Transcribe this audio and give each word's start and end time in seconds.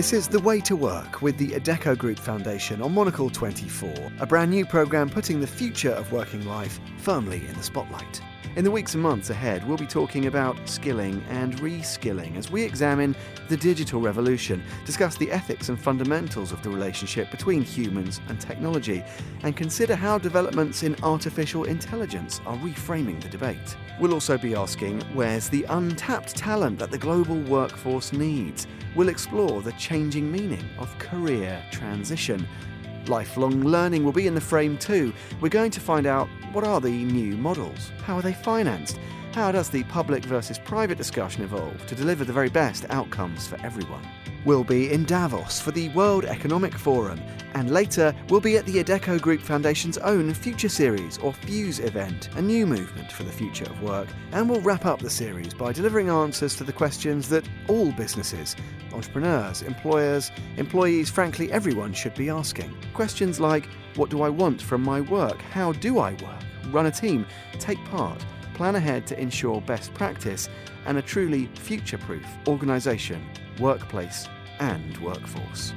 This 0.00 0.14
is 0.14 0.28
The 0.28 0.40
Way 0.40 0.62
to 0.62 0.76
Work 0.76 1.20
with 1.20 1.36
the 1.36 1.48
Adecco 1.48 1.94
Group 1.94 2.18
Foundation 2.18 2.80
on 2.80 2.94
Monocle 2.94 3.28
24, 3.28 3.92
a 4.20 4.24
brand 4.24 4.50
new 4.50 4.64
programme 4.64 5.10
putting 5.10 5.42
the 5.42 5.46
future 5.46 5.90
of 5.90 6.10
working 6.10 6.46
life 6.46 6.80
firmly 6.96 7.46
in 7.46 7.52
the 7.52 7.62
spotlight. 7.62 8.22
In 8.56 8.64
the 8.64 8.70
weeks 8.70 8.94
and 8.94 9.02
months 9.02 9.30
ahead, 9.30 9.66
we'll 9.66 9.78
be 9.78 9.86
talking 9.86 10.26
about 10.26 10.68
skilling 10.68 11.22
and 11.28 11.56
reskilling 11.58 12.36
as 12.36 12.50
we 12.50 12.64
examine 12.64 13.14
the 13.48 13.56
digital 13.56 14.00
revolution, 14.00 14.60
discuss 14.84 15.16
the 15.16 15.30
ethics 15.30 15.68
and 15.68 15.80
fundamentals 15.80 16.50
of 16.50 16.60
the 16.64 16.68
relationship 16.68 17.30
between 17.30 17.62
humans 17.62 18.20
and 18.28 18.40
technology, 18.40 19.04
and 19.44 19.56
consider 19.56 19.94
how 19.94 20.18
developments 20.18 20.82
in 20.82 20.96
artificial 21.04 21.62
intelligence 21.62 22.40
are 22.44 22.56
reframing 22.56 23.22
the 23.22 23.28
debate. 23.28 23.76
We'll 24.00 24.14
also 24.14 24.36
be 24.36 24.56
asking 24.56 25.02
where's 25.14 25.48
the 25.48 25.64
untapped 25.68 26.34
talent 26.34 26.80
that 26.80 26.90
the 26.90 26.98
global 26.98 27.40
workforce 27.42 28.12
needs? 28.12 28.66
We'll 28.96 29.10
explore 29.10 29.62
the 29.62 29.72
changing 29.72 30.30
meaning 30.30 30.68
of 30.76 30.98
career 30.98 31.62
transition 31.70 32.48
Lifelong 33.06 33.64
learning 33.64 34.04
will 34.04 34.12
be 34.12 34.26
in 34.26 34.34
the 34.34 34.40
frame 34.40 34.76
too. 34.78 35.12
We're 35.40 35.48
going 35.48 35.70
to 35.72 35.80
find 35.80 36.06
out 36.06 36.28
what 36.52 36.64
are 36.64 36.80
the 36.80 37.04
new 37.04 37.36
models? 37.36 37.90
How 38.04 38.16
are 38.16 38.22
they 38.22 38.32
financed? 38.32 38.98
How 39.32 39.52
does 39.52 39.70
the 39.70 39.84
public 39.84 40.24
versus 40.24 40.58
private 40.58 40.98
discussion 40.98 41.44
evolve 41.44 41.86
to 41.86 41.94
deliver 41.94 42.24
the 42.24 42.32
very 42.32 42.50
best 42.50 42.84
outcomes 42.90 43.46
for 43.46 43.60
everyone? 43.64 44.06
We'll 44.44 44.64
be 44.64 44.90
in 44.90 45.04
Davos 45.04 45.60
for 45.60 45.70
the 45.70 45.90
World 45.90 46.24
Economic 46.24 46.74
Forum, 46.74 47.20
and 47.52 47.70
later 47.70 48.14
we'll 48.30 48.40
be 48.40 48.56
at 48.56 48.64
the 48.64 48.82
Adecco 48.82 49.20
Group 49.20 49.42
Foundation's 49.42 49.98
own 49.98 50.32
Future 50.32 50.70
Series 50.70 51.18
or 51.18 51.34
Fuse 51.34 51.78
event, 51.78 52.30
a 52.36 52.42
new 52.42 52.66
movement 52.66 53.12
for 53.12 53.24
the 53.24 53.32
future 53.32 53.66
of 53.66 53.82
work. 53.82 54.08
And 54.32 54.48
we'll 54.48 54.62
wrap 54.62 54.86
up 54.86 55.00
the 55.00 55.10
series 55.10 55.52
by 55.52 55.72
delivering 55.72 56.08
answers 56.08 56.56
to 56.56 56.64
the 56.64 56.72
questions 56.72 57.28
that 57.28 57.46
all 57.68 57.92
businesses, 57.92 58.56
entrepreneurs, 58.94 59.60
employers, 59.60 60.32
employees, 60.56 61.10
frankly, 61.10 61.52
everyone 61.52 61.92
should 61.92 62.14
be 62.14 62.30
asking. 62.30 62.74
Questions 62.94 63.40
like 63.40 63.68
What 63.96 64.08
do 64.08 64.22
I 64.22 64.30
want 64.30 64.62
from 64.62 64.82
my 64.82 65.02
work? 65.02 65.42
How 65.52 65.72
do 65.72 65.98
I 65.98 66.12
work? 66.12 66.42
Run 66.70 66.86
a 66.86 66.90
team? 66.90 67.26
Take 67.58 67.84
part? 67.86 68.24
plan 68.60 68.74
ahead 68.76 69.06
to 69.06 69.18
ensure 69.18 69.58
best 69.62 69.94
practice 69.94 70.46
and 70.84 70.98
a 70.98 71.02
truly 71.02 71.46
future 71.54 71.96
proof 71.96 72.26
organisation, 72.46 73.24
workplace, 73.58 74.28
and 74.60 74.96
workforce. 74.98 75.72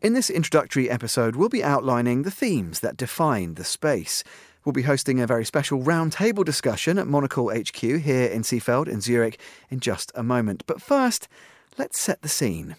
In 0.00 0.14
this 0.14 0.30
introductory 0.30 0.88
episode, 0.88 1.36
we'll 1.36 1.48
be 1.48 1.62
outlining 1.62 2.22
the 2.22 2.30
themes 2.30 2.80
that 2.80 2.96
define 2.96 3.54
the 3.54 3.64
space. 3.64 4.24
We'll 4.64 4.72
be 4.72 4.82
hosting 4.82 5.20
a 5.20 5.26
very 5.26 5.44
special 5.44 5.82
roundtable 5.82 6.44
discussion 6.44 6.98
at 6.98 7.06
Monocle 7.06 7.50
HQ 7.50 7.76
here 7.76 8.26
in 8.26 8.42
Seefeld 8.42 8.88
in 8.88 9.00
Zurich 9.00 9.38
in 9.70 9.80
just 9.80 10.10
a 10.14 10.22
moment. 10.22 10.62
But 10.66 10.80
first, 10.80 11.28
let's 11.76 11.98
set 11.98 12.22
the 12.22 12.28
scene. 12.28 12.76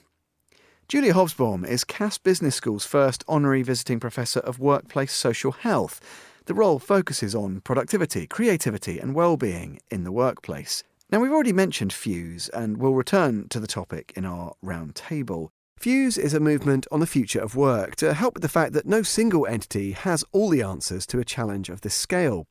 Julia 0.89 1.13
Hobsbawm 1.13 1.67
is 1.67 1.83
Cass 1.83 2.17
Business 2.17 2.55
School's 2.55 2.83
first 2.83 3.23
honorary 3.27 3.61
visiting 3.61 3.99
professor 3.99 4.39
of 4.39 4.57
workplace 4.57 5.13
social 5.13 5.51
health. 5.51 6.01
The 6.45 6.55
role 6.55 6.79
focuses 6.79 7.35
on 7.35 7.61
productivity, 7.61 8.25
creativity, 8.25 8.97
and 8.97 9.13
well-being 9.13 9.81
in 9.91 10.03
the 10.03 10.11
workplace. 10.11 10.83
Now, 11.11 11.19
we've 11.19 11.31
already 11.31 11.53
mentioned 11.53 11.93
Fuse, 11.93 12.49
and 12.49 12.77
we'll 12.77 12.95
return 12.95 13.49
to 13.49 13.59
the 13.59 13.67
topic 13.67 14.13
in 14.15 14.25
our 14.25 14.53
roundtable. 14.65 15.49
Fuse 15.77 16.17
is 16.17 16.33
a 16.33 16.39
movement 16.39 16.87
on 16.91 17.01
the 17.01 17.05
future 17.05 17.39
of 17.39 17.55
work 17.55 17.95
to 17.97 18.15
help 18.15 18.33
with 18.33 18.41
the 18.41 18.49
fact 18.49 18.73
that 18.73 18.87
no 18.87 19.03
single 19.03 19.45
entity 19.45 19.91
has 19.91 20.25
all 20.31 20.49
the 20.49 20.63
answers 20.63 21.05
to 21.05 21.19
a 21.19 21.23
challenge 21.23 21.69
of 21.69 21.81
this 21.81 21.93
scale. 21.93 22.47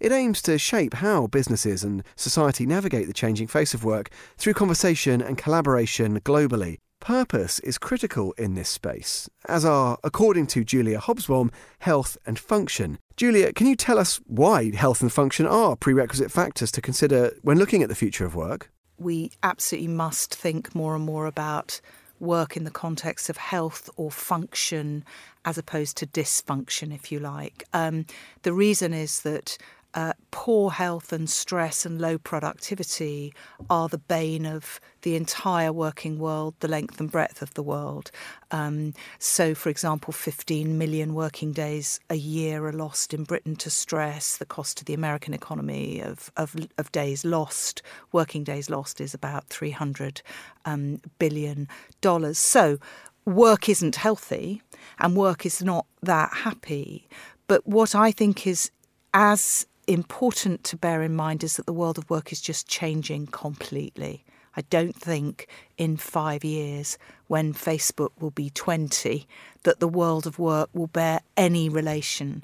It 0.00 0.12
aims 0.12 0.42
to 0.42 0.58
shape 0.58 0.92
how 0.92 1.28
businesses 1.28 1.82
and 1.82 2.02
society 2.14 2.66
navigate 2.66 3.06
the 3.06 3.14
changing 3.14 3.46
face 3.46 3.72
of 3.72 3.84
work 3.84 4.10
through 4.36 4.52
conversation 4.52 5.22
and 5.22 5.38
collaboration 5.38 6.20
globally. 6.20 6.76
Purpose 7.00 7.60
is 7.60 7.78
critical 7.78 8.32
in 8.32 8.54
this 8.54 8.68
space, 8.68 9.28
as 9.48 9.64
are, 9.64 9.96
according 10.04 10.46
to 10.48 10.62
Julia 10.62 10.98
Hobsbawm, 10.98 11.50
health 11.78 12.18
and 12.26 12.38
function. 12.38 12.98
Julia, 13.16 13.54
can 13.54 13.66
you 13.66 13.74
tell 13.74 13.98
us 13.98 14.20
why 14.26 14.74
health 14.74 15.00
and 15.00 15.10
function 15.10 15.46
are 15.46 15.76
prerequisite 15.76 16.30
factors 16.30 16.70
to 16.72 16.82
consider 16.82 17.32
when 17.40 17.58
looking 17.58 17.82
at 17.82 17.88
the 17.88 17.94
future 17.94 18.26
of 18.26 18.34
work? 18.34 18.70
We 18.98 19.32
absolutely 19.42 19.88
must 19.88 20.34
think 20.34 20.74
more 20.74 20.94
and 20.94 21.02
more 21.02 21.24
about 21.24 21.80
work 22.18 22.54
in 22.54 22.64
the 22.64 22.70
context 22.70 23.30
of 23.30 23.38
health 23.38 23.88
or 23.96 24.10
function 24.10 25.02
as 25.46 25.56
opposed 25.56 25.96
to 25.96 26.06
dysfunction, 26.06 26.94
if 26.94 27.10
you 27.10 27.18
like. 27.18 27.64
Um, 27.72 28.04
the 28.42 28.52
reason 28.52 28.92
is 28.92 29.22
that 29.22 29.56
uh, 29.94 30.12
poor 30.30 30.70
health 30.70 31.12
and 31.12 31.28
stress 31.28 31.84
and 31.84 32.00
low 32.00 32.16
productivity 32.16 33.34
are 33.68 33.88
the 33.88 33.98
bane 33.98 34.46
of 34.46 34.80
the 35.02 35.16
entire 35.16 35.72
working 35.72 36.18
world, 36.18 36.54
the 36.60 36.68
length 36.68 37.00
and 37.00 37.10
breadth 37.10 37.42
of 37.42 37.54
the 37.54 37.62
world. 37.62 38.10
Um, 38.50 38.94
so, 39.18 39.54
for 39.54 39.68
example, 39.68 40.12
15 40.12 40.78
million 40.78 41.14
working 41.14 41.52
days 41.52 41.98
a 42.08 42.14
year 42.14 42.64
are 42.66 42.72
lost 42.72 43.12
in 43.12 43.24
Britain 43.24 43.56
to 43.56 43.70
stress. 43.70 44.36
The 44.36 44.46
cost 44.46 44.78
to 44.78 44.84
the 44.84 44.94
American 44.94 45.34
economy 45.34 46.00
of, 46.00 46.30
of, 46.36 46.54
of 46.78 46.92
days 46.92 47.24
lost, 47.24 47.82
working 48.12 48.44
days 48.44 48.70
lost, 48.70 49.00
is 49.00 49.14
about 49.14 49.48
300 49.48 50.22
um, 50.64 51.00
billion 51.18 51.68
dollars. 52.00 52.38
So, 52.38 52.78
work 53.24 53.68
isn't 53.68 53.96
healthy 53.96 54.62
and 54.98 55.16
work 55.16 55.44
is 55.44 55.62
not 55.62 55.86
that 56.02 56.32
happy. 56.32 57.08
But 57.46 57.66
what 57.66 57.94
I 57.94 58.12
think 58.12 58.46
is 58.46 58.70
as 59.12 59.66
important 59.90 60.64
to 60.64 60.76
bear 60.76 61.02
in 61.02 61.14
mind 61.14 61.42
is 61.42 61.56
that 61.56 61.66
the 61.66 61.72
world 61.72 61.98
of 61.98 62.08
work 62.08 62.32
is 62.32 62.40
just 62.40 62.68
changing 62.68 63.26
completely. 63.26 64.24
I 64.56 64.62
don't 64.62 64.96
think 64.96 65.48
in 65.78 65.96
five 65.96 66.44
years, 66.44 66.98
when 67.28 67.54
Facebook 67.54 68.10
will 68.20 68.30
be 68.30 68.50
20, 68.50 69.26
that 69.62 69.80
the 69.80 69.88
world 69.88 70.26
of 70.26 70.38
work 70.38 70.70
will 70.72 70.86
bear 70.86 71.20
any 71.36 71.68
relation 71.68 72.42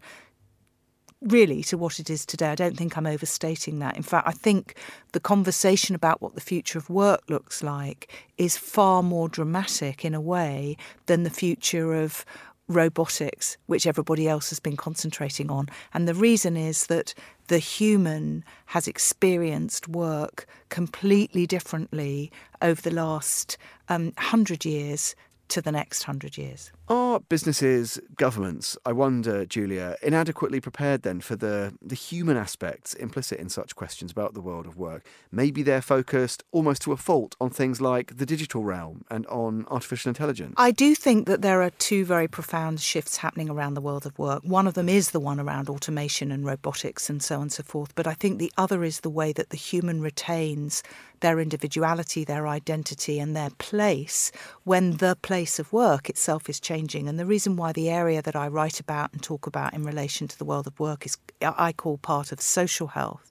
really 1.22 1.62
to 1.64 1.78
what 1.78 1.98
it 1.98 2.10
is 2.10 2.26
today. 2.26 2.50
I 2.50 2.54
don't 2.54 2.76
think 2.76 2.96
I'm 2.96 3.06
overstating 3.06 3.78
that. 3.78 3.96
In 3.96 4.02
fact, 4.02 4.28
I 4.28 4.32
think 4.32 4.74
the 5.12 5.20
conversation 5.20 5.94
about 5.94 6.20
what 6.20 6.34
the 6.34 6.40
future 6.40 6.78
of 6.78 6.90
work 6.90 7.22
looks 7.28 7.62
like 7.62 8.12
is 8.38 8.56
far 8.56 9.02
more 9.02 9.28
dramatic 9.28 10.04
in 10.04 10.14
a 10.14 10.20
way 10.20 10.76
than 11.06 11.22
the 11.22 11.30
future 11.30 11.94
of 11.94 12.24
robotics, 12.68 13.56
which 13.66 13.86
everybody 13.86 14.28
else 14.28 14.50
has 14.50 14.60
been 14.60 14.76
concentrating 14.76 15.50
on. 15.50 15.68
And 15.94 16.08
the 16.08 16.14
reason 16.14 16.56
is 16.56 16.86
that 16.86 17.14
the 17.48 17.58
human 17.58 18.44
has 18.66 18.88
experienced 18.88 19.88
work 19.88 20.46
completely 20.68 21.46
differently 21.46 22.32
over 22.60 22.80
the 22.80 22.90
last 22.90 23.56
um, 23.88 24.12
hundred 24.18 24.64
years 24.64 25.14
to 25.48 25.62
the 25.62 25.72
next 25.72 26.02
hundred 26.02 26.36
years. 26.36 26.72
Are 26.88 27.18
businesses, 27.18 27.98
governments, 28.16 28.78
I 28.86 28.92
wonder, 28.92 29.44
Julia, 29.44 29.96
inadequately 30.02 30.60
prepared 30.60 31.02
then 31.02 31.20
for 31.20 31.34
the, 31.34 31.74
the 31.82 31.96
human 31.96 32.36
aspects 32.36 32.94
implicit 32.94 33.40
in 33.40 33.48
such 33.48 33.74
questions 33.74 34.12
about 34.12 34.34
the 34.34 34.40
world 34.40 34.66
of 34.66 34.76
work? 34.76 35.04
Maybe 35.32 35.64
they're 35.64 35.82
focused 35.82 36.44
almost 36.52 36.82
to 36.82 36.92
a 36.92 36.96
fault 36.96 37.34
on 37.40 37.50
things 37.50 37.80
like 37.80 38.18
the 38.18 38.26
digital 38.26 38.62
realm 38.62 39.04
and 39.10 39.26
on 39.26 39.66
artificial 39.68 40.10
intelligence. 40.10 40.54
I 40.58 40.70
do 40.70 40.94
think 40.94 41.26
that 41.26 41.42
there 41.42 41.60
are 41.60 41.70
two 41.70 42.04
very 42.04 42.28
profound 42.28 42.80
shifts 42.80 43.16
happening 43.16 43.50
around 43.50 43.74
the 43.74 43.80
world 43.80 44.06
of 44.06 44.16
work. 44.16 44.44
One 44.44 44.68
of 44.68 44.74
them 44.74 44.88
is 44.88 45.10
the 45.10 45.18
one 45.18 45.40
around 45.40 45.68
automation 45.68 46.30
and 46.30 46.46
robotics 46.46 47.10
and 47.10 47.20
so 47.20 47.36
on 47.36 47.42
and 47.42 47.52
so 47.52 47.64
forth, 47.64 47.96
but 47.96 48.06
I 48.06 48.14
think 48.14 48.38
the 48.38 48.52
other 48.56 48.84
is 48.84 49.00
the 49.00 49.10
way 49.10 49.32
that 49.32 49.50
the 49.50 49.56
human 49.56 50.00
retains 50.00 50.84
their 51.20 51.40
individuality, 51.40 52.24
their 52.24 52.46
identity, 52.46 53.18
and 53.18 53.34
their 53.34 53.50
place 53.58 54.30
when 54.64 54.98
the 54.98 55.16
place 55.22 55.58
of 55.58 55.72
work 55.72 56.08
itself 56.10 56.48
is 56.48 56.60
changing 56.60 56.75
changing. 56.76 57.08
And 57.08 57.18
the 57.18 57.26
reason 57.26 57.56
why 57.56 57.72
the 57.72 57.88
area 57.88 58.22
that 58.22 58.36
I 58.36 58.48
write 58.48 58.80
about 58.80 59.12
and 59.12 59.22
talk 59.22 59.46
about 59.46 59.74
in 59.74 59.82
relation 59.82 60.28
to 60.28 60.38
the 60.38 60.44
world 60.44 60.66
of 60.66 60.78
work 60.78 61.06
is 61.06 61.16
I 61.40 61.72
call 61.72 61.98
part 61.98 62.32
of 62.32 62.40
social 62.40 62.88
health 62.88 63.30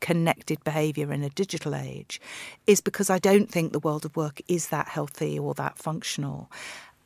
connected 0.00 0.62
behaviour 0.64 1.12
in 1.12 1.22
a 1.22 1.30
digital 1.30 1.74
age 1.74 2.20
is 2.66 2.80
because 2.80 3.10
I 3.10 3.18
don't 3.18 3.50
think 3.50 3.72
the 3.72 3.80
world 3.80 4.04
of 4.04 4.16
work 4.16 4.40
is 4.48 4.68
that 4.68 4.88
healthy 4.88 5.38
or 5.38 5.54
that 5.54 5.78
functional. 5.78 6.50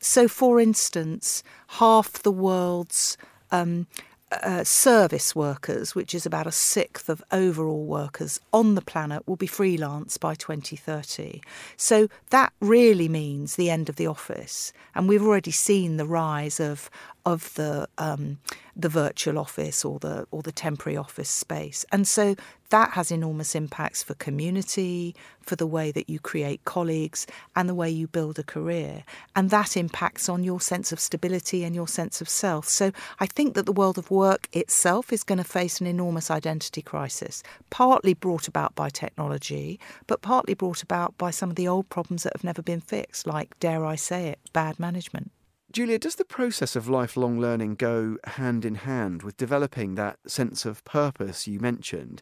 So, 0.00 0.28
for 0.28 0.60
instance, 0.60 1.42
half 1.68 2.22
the 2.22 2.32
world's 2.32 3.16
um, 3.50 3.86
uh, 4.32 4.64
service 4.64 5.34
workers, 5.34 5.94
which 5.94 6.14
is 6.14 6.24
about 6.24 6.46
a 6.46 6.52
sixth 6.52 7.08
of 7.08 7.22
overall 7.32 7.84
workers 7.84 8.40
on 8.52 8.74
the 8.74 8.82
planet, 8.82 9.26
will 9.26 9.36
be 9.36 9.46
freelance 9.46 10.16
by 10.16 10.34
2030. 10.34 11.40
So 11.76 12.08
that 12.30 12.52
really 12.60 13.08
means 13.08 13.56
the 13.56 13.70
end 13.70 13.88
of 13.88 13.96
the 13.96 14.06
office. 14.06 14.72
And 14.94 15.08
we've 15.08 15.26
already 15.26 15.50
seen 15.50 15.96
the 15.96 16.06
rise 16.06 16.60
of 16.60 16.90
of 17.24 17.54
the 17.54 17.88
um, 17.98 18.38
the 18.76 18.88
virtual 18.88 19.38
office 19.38 19.84
or 19.84 19.98
the 19.98 20.26
or 20.30 20.42
the 20.42 20.52
temporary 20.52 20.96
office 20.96 21.28
space. 21.28 21.84
And 21.92 22.06
so 22.06 22.34
that 22.70 22.90
has 22.90 23.10
enormous 23.10 23.54
impacts 23.54 24.02
for 24.02 24.14
community, 24.14 25.14
for 25.40 25.56
the 25.56 25.66
way 25.66 25.90
that 25.90 26.08
you 26.08 26.20
create 26.20 26.64
colleagues, 26.64 27.26
and 27.56 27.68
the 27.68 27.74
way 27.74 27.90
you 27.90 28.06
build 28.06 28.38
a 28.38 28.44
career. 28.44 29.02
And 29.34 29.50
that 29.50 29.76
impacts 29.76 30.28
on 30.28 30.44
your 30.44 30.60
sense 30.60 30.92
of 30.92 31.00
stability 31.00 31.64
and 31.64 31.74
your 31.74 31.88
sense 31.88 32.20
of 32.20 32.28
self. 32.28 32.68
So 32.68 32.92
I 33.18 33.26
think 33.26 33.54
that 33.54 33.66
the 33.66 33.72
world 33.72 33.98
of 33.98 34.10
work 34.10 34.48
itself 34.52 35.12
is 35.12 35.24
going 35.24 35.38
to 35.38 35.44
face 35.44 35.80
an 35.80 35.88
enormous 35.88 36.30
identity 36.30 36.80
crisis, 36.80 37.42
partly 37.70 38.14
brought 38.14 38.46
about 38.46 38.76
by 38.76 38.88
technology, 38.88 39.80
but 40.06 40.22
partly 40.22 40.54
brought 40.54 40.82
about 40.82 41.18
by 41.18 41.32
some 41.32 41.50
of 41.50 41.56
the 41.56 41.66
old 41.66 41.88
problems 41.88 42.22
that 42.22 42.34
have 42.34 42.44
never 42.44 42.62
been 42.62 42.80
fixed, 42.80 43.26
like, 43.26 43.58
dare 43.58 43.84
I 43.84 43.96
say 43.96 44.28
it, 44.28 44.38
bad 44.52 44.78
management. 44.78 45.32
Julia, 45.72 46.00
does 46.00 46.16
the 46.16 46.24
process 46.24 46.74
of 46.74 46.88
lifelong 46.88 47.40
learning 47.40 47.76
go 47.76 48.16
hand 48.24 48.64
in 48.64 48.74
hand 48.74 49.22
with 49.22 49.36
developing 49.36 49.94
that 49.94 50.18
sense 50.26 50.64
of 50.64 50.82
purpose 50.82 51.46
you 51.46 51.60
mentioned? 51.60 52.20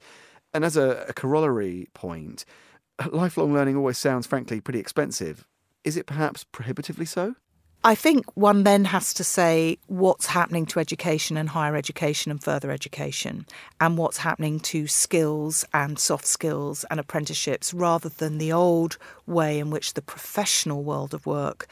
And 0.52 0.66
as 0.66 0.76
a, 0.76 1.06
a 1.08 1.14
corollary 1.14 1.88
point, 1.94 2.44
lifelong 3.10 3.54
learning 3.54 3.76
always 3.76 3.96
sounds, 3.96 4.26
frankly, 4.26 4.60
pretty 4.60 4.80
expensive. 4.80 5.46
Is 5.82 5.96
it 5.96 6.04
perhaps 6.04 6.44
prohibitively 6.44 7.06
so? 7.06 7.36
I 7.84 7.94
think 7.94 8.26
one 8.36 8.64
then 8.64 8.84
has 8.86 9.14
to 9.14 9.24
say 9.24 9.78
what's 9.86 10.26
happening 10.26 10.66
to 10.66 10.80
education 10.80 11.38
and 11.38 11.48
higher 11.48 11.76
education 11.76 12.30
and 12.30 12.42
further 12.42 12.70
education, 12.70 13.46
and 13.80 13.96
what's 13.96 14.18
happening 14.18 14.60
to 14.60 14.86
skills 14.88 15.64
and 15.72 15.98
soft 15.98 16.26
skills 16.26 16.84
and 16.90 17.00
apprenticeships, 17.00 17.72
rather 17.72 18.10
than 18.10 18.36
the 18.36 18.52
old 18.52 18.98
way 19.26 19.58
in 19.58 19.70
which 19.70 19.94
the 19.94 20.02
professional 20.02 20.82
world 20.82 21.14
of 21.14 21.24
work 21.24 21.66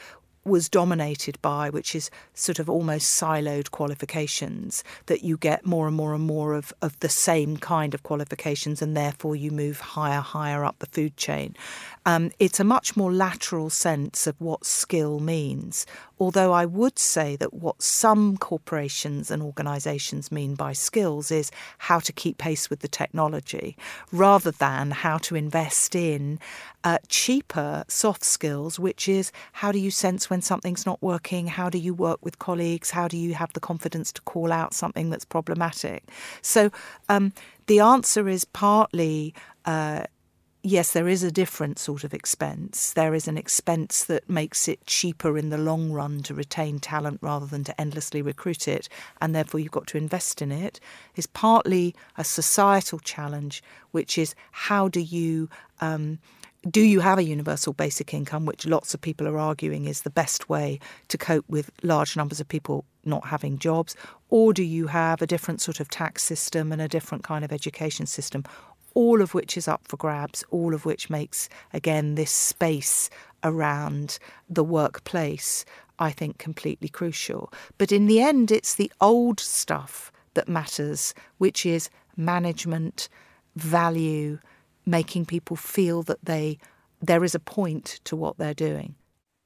was 0.47 0.69
dominated 0.69 1.39
by, 1.41 1.69
which 1.69 1.93
is 1.93 2.09
sort 2.33 2.59
of 2.59 2.69
almost 2.69 3.21
siloed 3.21 3.71
qualifications, 3.71 4.83
that 5.05 5.23
you 5.23 5.37
get 5.37 5.65
more 5.65 5.87
and 5.87 5.95
more 5.95 6.13
and 6.13 6.23
more 6.23 6.53
of, 6.53 6.73
of 6.81 6.99
the 7.01 7.09
same 7.09 7.57
kind 7.57 7.93
of 7.93 8.03
qualifications, 8.03 8.81
and 8.81 8.95
therefore 8.95 9.35
you 9.35 9.51
move 9.51 9.79
higher, 9.79 10.21
higher 10.21 10.63
up 10.65 10.79
the 10.79 10.87
food 10.87 11.15
chain. 11.17 11.55
Um, 12.05 12.31
it's 12.39 12.59
a 12.59 12.63
much 12.63 12.95
more 12.95 13.11
lateral 13.11 13.69
sense 13.69 14.27
of 14.27 14.39
what 14.39 14.65
skill 14.65 15.19
means. 15.19 15.85
Although 16.19 16.51
I 16.51 16.65
would 16.65 16.97
say 16.97 17.35
that 17.35 17.53
what 17.53 17.81
some 17.81 18.37
corporations 18.37 19.29
and 19.29 19.43
organisations 19.43 20.31
mean 20.31 20.55
by 20.55 20.73
skills 20.73 21.29
is 21.29 21.51
how 21.77 21.99
to 21.99 22.11
keep 22.13 22.37
pace 22.37 22.69
with 22.69 22.79
the 22.79 22.87
technology 22.87 23.77
rather 24.11 24.49
than 24.49 24.91
how 24.91 25.19
to 25.19 25.35
invest 25.35 25.93
in 25.93 26.39
uh, 26.83 26.97
cheaper 27.07 27.83
soft 27.87 28.23
skills, 28.23 28.79
which 28.79 29.07
is 29.07 29.31
how 29.51 29.71
do 29.71 29.79
you 29.79 29.91
sense 29.91 30.29
when 30.29 30.36
something's 30.41 30.85
not 30.85 31.01
working? 31.01 31.47
How 31.47 31.69
do 31.69 31.77
you 31.77 31.93
work 31.93 32.19
with 32.23 32.39
colleagues? 32.39 32.91
How 32.91 33.07
do 33.07 33.17
you 33.17 33.33
have 33.33 33.53
the 33.53 33.59
confidence 33.59 34.11
to 34.13 34.21
call 34.21 34.51
out 34.51 34.73
something 34.73 35.09
that's 35.09 35.25
problematic? 35.25 36.03
So 36.41 36.71
um, 37.09 37.33
the 37.67 37.79
answer 37.79 38.27
is 38.27 38.45
partly. 38.45 39.33
Uh, 39.65 40.03
yes, 40.63 40.91
there 40.91 41.07
is 41.07 41.23
a 41.23 41.31
different 41.31 41.79
sort 41.79 42.03
of 42.03 42.13
expense. 42.13 42.93
There 42.93 43.13
is 43.13 43.27
an 43.27 43.37
expense 43.37 44.03
that 44.05 44.29
makes 44.29 44.67
it 44.67 44.85
cheaper 44.85 45.37
in 45.37 45.49
the 45.49 45.57
long 45.57 45.91
run 45.91 46.21
to 46.23 46.33
retain 46.33 46.79
talent 46.79 47.19
rather 47.21 47.45
than 47.45 47.63
to 47.65 47.81
endlessly 47.81 48.21
recruit 48.21 48.67
it, 48.67 48.89
and 49.21 49.33
therefore 49.33 49.59
you've 49.59 49.71
got 49.71 49.87
to 49.87 49.97
invest 49.97 50.41
in 50.41 50.51
it. 50.51 50.79
Is 51.15 51.27
partly 51.27 51.95
a 52.17 52.23
societal 52.23 52.99
challenge, 52.99 53.63
which 53.91 54.17
is 54.17 54.35
how 54.51 54.87
do 54.87 54.99
you 54.99 55.49
um, 55.79 56.19
do 56.69 56.81
you 56.81 56.99
have 56.99 57.19
a 57.19 57.23
universal 57.23 57.73
basic 57.73 58.13
income, 58.13 58.45
which 58.45 58.65
lots 58.65 58.93
of 58.93 59.01
people 59.01 59.27
are 59.27 59.37
arguing 59.37 59.85
is 59.85 60.01
the 60.01 60.09
best 60.09 60.49
way 60.49 60.79
to 61.07 61.17
cope 61.17 61.45
with 61.47 61.71
large 61.83 62.17
numbers 62.17 62.39
of 62.39 62.47
people 62.47 62.83
not 63.05 63.27
having 63.27 63.57
jobs? 63.57 63.95
Or 64.29 64.53
do 64.53 64.63
you 64.63 64.87
have 64.87 65.21
a 65.21 65.27
different 65.27 65.61
sort 65.61 65.79
of 65.79 65.89
tax 65.89 66.23
system 66.23 66.71
and 66.71 66.81
a 66.81 66.87
different 66.87 67.23
kind 67.23 67.45
of 67.45 67.51
education 67.51 68.05
system? 68.05 68.43
all 68.97 69.21
of 69.21 69.35
which 69.35 69.55
is 69.55 69.67
up 69.67 69.87
for 69.87 69.95
grabs, 69.95 70.43
all 70.49 70.73
of 70.73 70.83
which 70.83 71.07
makes, 71.07 71.49
again, 71.71 72.15
this 72.15 72.31
space 72.31 73.11
around 73.43 74.17
the 74.49 74.63
workplace, 74.63 75.65
I 75.99 76.09
think, 76.09 76.39
completely 76.39 76.89
crucial. 76.89 77.53
But 77.77 77.91
in 77.91 78.07
the 78.07 78.21
end, 78.21 78.51
it's 78.51 78.73
the 78.73 78.91
old 78.99 79.39
stuff 79.39 80.11
that 80.33 80.49
matters, 80.49 81.13
which 81.37 81.63
is 81.63 81.91
management, 82.15 83.07
value, 83.55 84.39
making 84.87 85.25
people 85.25 85.55
feel 85.55 86.01
that 86.03 86.23
they 86.23 86.57
there 86.99 87.23
is 87.23 87.35
a 87.35 87.39
point 87.39 87.99
to 88.05 88.15
what 88.15 88.39
they're 88.39 88.55
doing. 88.55 88.95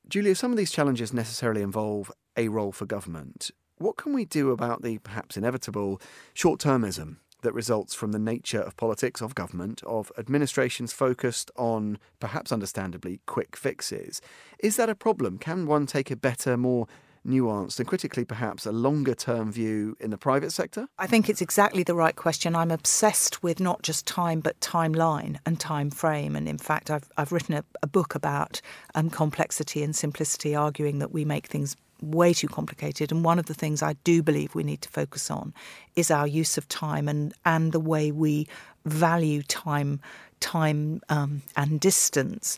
Julia, 0.07 0.35
some 0.35 0.51
of 0.51 0.57
these 0.57 0.71
challenges 0.71 1.11
necessarily 1.11 1.61
involve 1.61 2.09
a 2.37 2.47
role 2.47 2.71
for 2.71 2.85
government. 2.85 3.51
What 3.77 3.97
can 3.97 4.13
we 4.13 4.23
do 4.23 4.51
about 4.51 4.83
the 4.83 4.99
perhaps 4.99 5.35
inevitable 5.35 6.01
short 6.33 6.61
termism 6.61 7.17
that 7.41 7.53
results 7.53 7.93
from 7.93 8.11
the 8.11 8.19
nature 8.19 8.61
of 8.61 8.77
politics, 8.77 9.21
of 9.21 9.35
government, 9.35 9.81
of 9.83 10.11
administrations 10.17 10.93
focused 10.93 11.51
on, 11.55 11.97
perhaps 12.19 12.51
understandably, 12.51 13.19
quick 13.25 13.55
fixes. 13.55 14.21
Is 14.59 14.75
that 14.77 14.89
a 14.89 14.95
problem? 14.95 15.37
Can 15.37 15.65
one 15.65 15.85
take 15.87 16.11
a 16.11 16.15
better, 16.15 16.55
more 16.55 16.87
nuanced 17.25 17.79
and 17.79 17.87
critically 17.87 18.25
perhaps 18.25 18.65
a 18.65 18.71
longer 18.71 19.13
term 19.13 19.51
view 19.51 19.95
in 19.99 20.09
the 20.09 20.17
private 20.17 20.51
sector? 20.51 20.87
I 20.97 21.07
think 21.07 21.29
it's 21.29 21.41
exactly 21.41 21.83
the 21.83 21.95
right 21.95 22.15
question. 22.15 22.55
I'm 22.55 22.71
obsessed 22.71 23.43
with 23.43 23.59
not 23.59 23.83
just 23.83 24.05
time 24.05 24.39
but 24.39 24.59
timeline 24.59 25.37
and 25.45 25.59
time 25.59 25.89
frame. 25.89 26.35
And 26.35 26.47
in 26.47 26.57
fact, 26.57 26.89
I've, 26.89 27.09
I've 27.17 27.31
written 27.31 27.55
a, 27.55 27.63
a 27.81 27.87
book 27.87 28.15
about 28.15 28.61
um, 28.95 29.09
complexity 29.09 29.83
and 29.83 29.95
simplicity, 29.95 30.55
arguing 30.55 30.99
that 30.99 31.11
we 31.11 31.25
make 31.25 31.47
things 31.47 31.75
way 32.01 32.33
too 32.33 32.47
complicated. 32.47 33.11
And 33.11 33.23
one 33.23 33.39
of 33.39 33.45
the 33.45 33.53
things 33.53 33.83
I 33.83 33.93
do 34.03 34.23
believe 34.23 34.55
we 34.55 34.63
need 34.63 34.81
to 34.81 34.89
focus 34.89 35.29
on 35.29 35.53
is 35.95 36.09
our 36.09 36.27
use 36.27 36.57
of 36.57 36.67
time 36.67 37.07
and, 37.07 37.33
and 37.45 37.71
the 37.71 37.79
way 37.79 38.11
we 38.11 38.47
value 38.85 39.43
time, 39.43 39.99
time 40.39 41.01
um, 41.09 41.43
and 41.55 41.79
distance. 41.79 42.57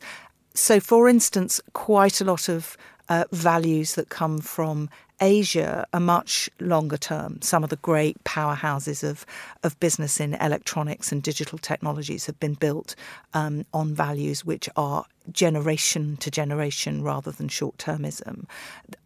So, 0.56 0.80
for 0.80 1.10
instance, 1.10 1.60
quite 1.74 2.22
a 2.22 2.26
lot 2.26 2.48
of 2.48 2.78
uh, 3.10 3.26
values 3.32 3.96
that 3.96 4.10
come 4.10 4.40
from 4.40 4.90
Asia 5.22 5.86
are 5.94 6.00
much 6.00 6.50
longer 6.60 6.98
term. 6.98 7.42
Some 7.42 7.64
of 7.64 7.70
the 7.70 7.78
great 7.78 8.22
powerhouses 8.24 9.08
of, 9.08 9.26
of 9.64 9.80
business 9.80 10.20
in 10.20 10.34
electronics 10.36 11.12
and 11.12 11.24
digital 11.24 11.58
technologies 11.58 12.26
have 12.26 12.40
been 12.40 12.56
built 12.56 12.96
um, 13.34 13.66
on 13.74 13.94
values 13.94 14.44
which 14.44 14.68
are 14.76 15.06
generation 15.32 16.18
to 16.18 16.30
generation 16.30 17.04
rather 17.04 17.32
than 17.32 17.48
short 17.48 17.78
termism. 17.78 18.46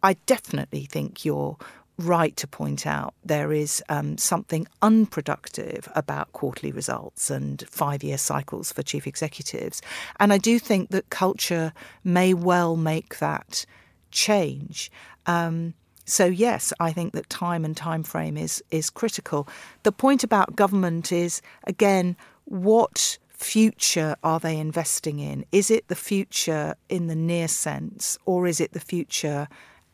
I 0.02 0.14
definitely 0.26 0.86
think 0.86 1.24
you're 1.24 1.56
right 1.98 2.36
to 2.36 2.46
point 2.46 2.86
out 2.86 3.12
there 3.24 3.52
is 3.52 3.82
um, 3.88 4.16
something 4.18 4.66
unproductive 4.82 5.88
about 5.94 6.32
quarterly 6.32 6.72
results 6.72 7.28
and 7.28 7.64
five 7.68 8.02
year 8.02 8.18
cycles 8.18 8.72
for 8.72 8.82
chief 8.82 9.06
executives. 9.06 9.82
And 10.20 10.32
I 10.32 10.38
do 10.38 10.58
think 10.58 10.90
that 10.90 11.10
culture 11.10 11.72
may 12.04 12.34
well 12.34 12.76
make 12.76 13.18
that 13.18 13.66
change. 14.10 14.90
Um, 15.26 15.74
so 16.04 16.24
yes, 16.24 16.72
I 16.80 16.92
think 16.92 17.12
that 17.12 17.28
time 17.28 17.64
and 17.64 17.76
time 17.76 18.02
frame 18.02 18.36
is 18.36 18.62
is 18.70 18.88
critical. 18.90 19.46
The 19.82 19.92
point 19.92 20.24
about 20.24 20.56
government 20.56 21.12
is 21.12 21.42
again 21.64 22.16
what 22.44 23.18
future 23.28 24.16
are 24.24 24.40
they 24.40 24.56
investing 24.58 25.20
in? 25.20 25.44
Is 25.52 25.70
it 25.70 25.86
the 25.88 25.94
future 25.94 26.74
in 26.88 27.06
the 27.06 27.14
near 27.14 27.46
sense, 27.46 28.18
or 28.24 28.46
is 28.46 28.60
it 28.60 28.72
the 28.72 28.80
future 28.80 29.48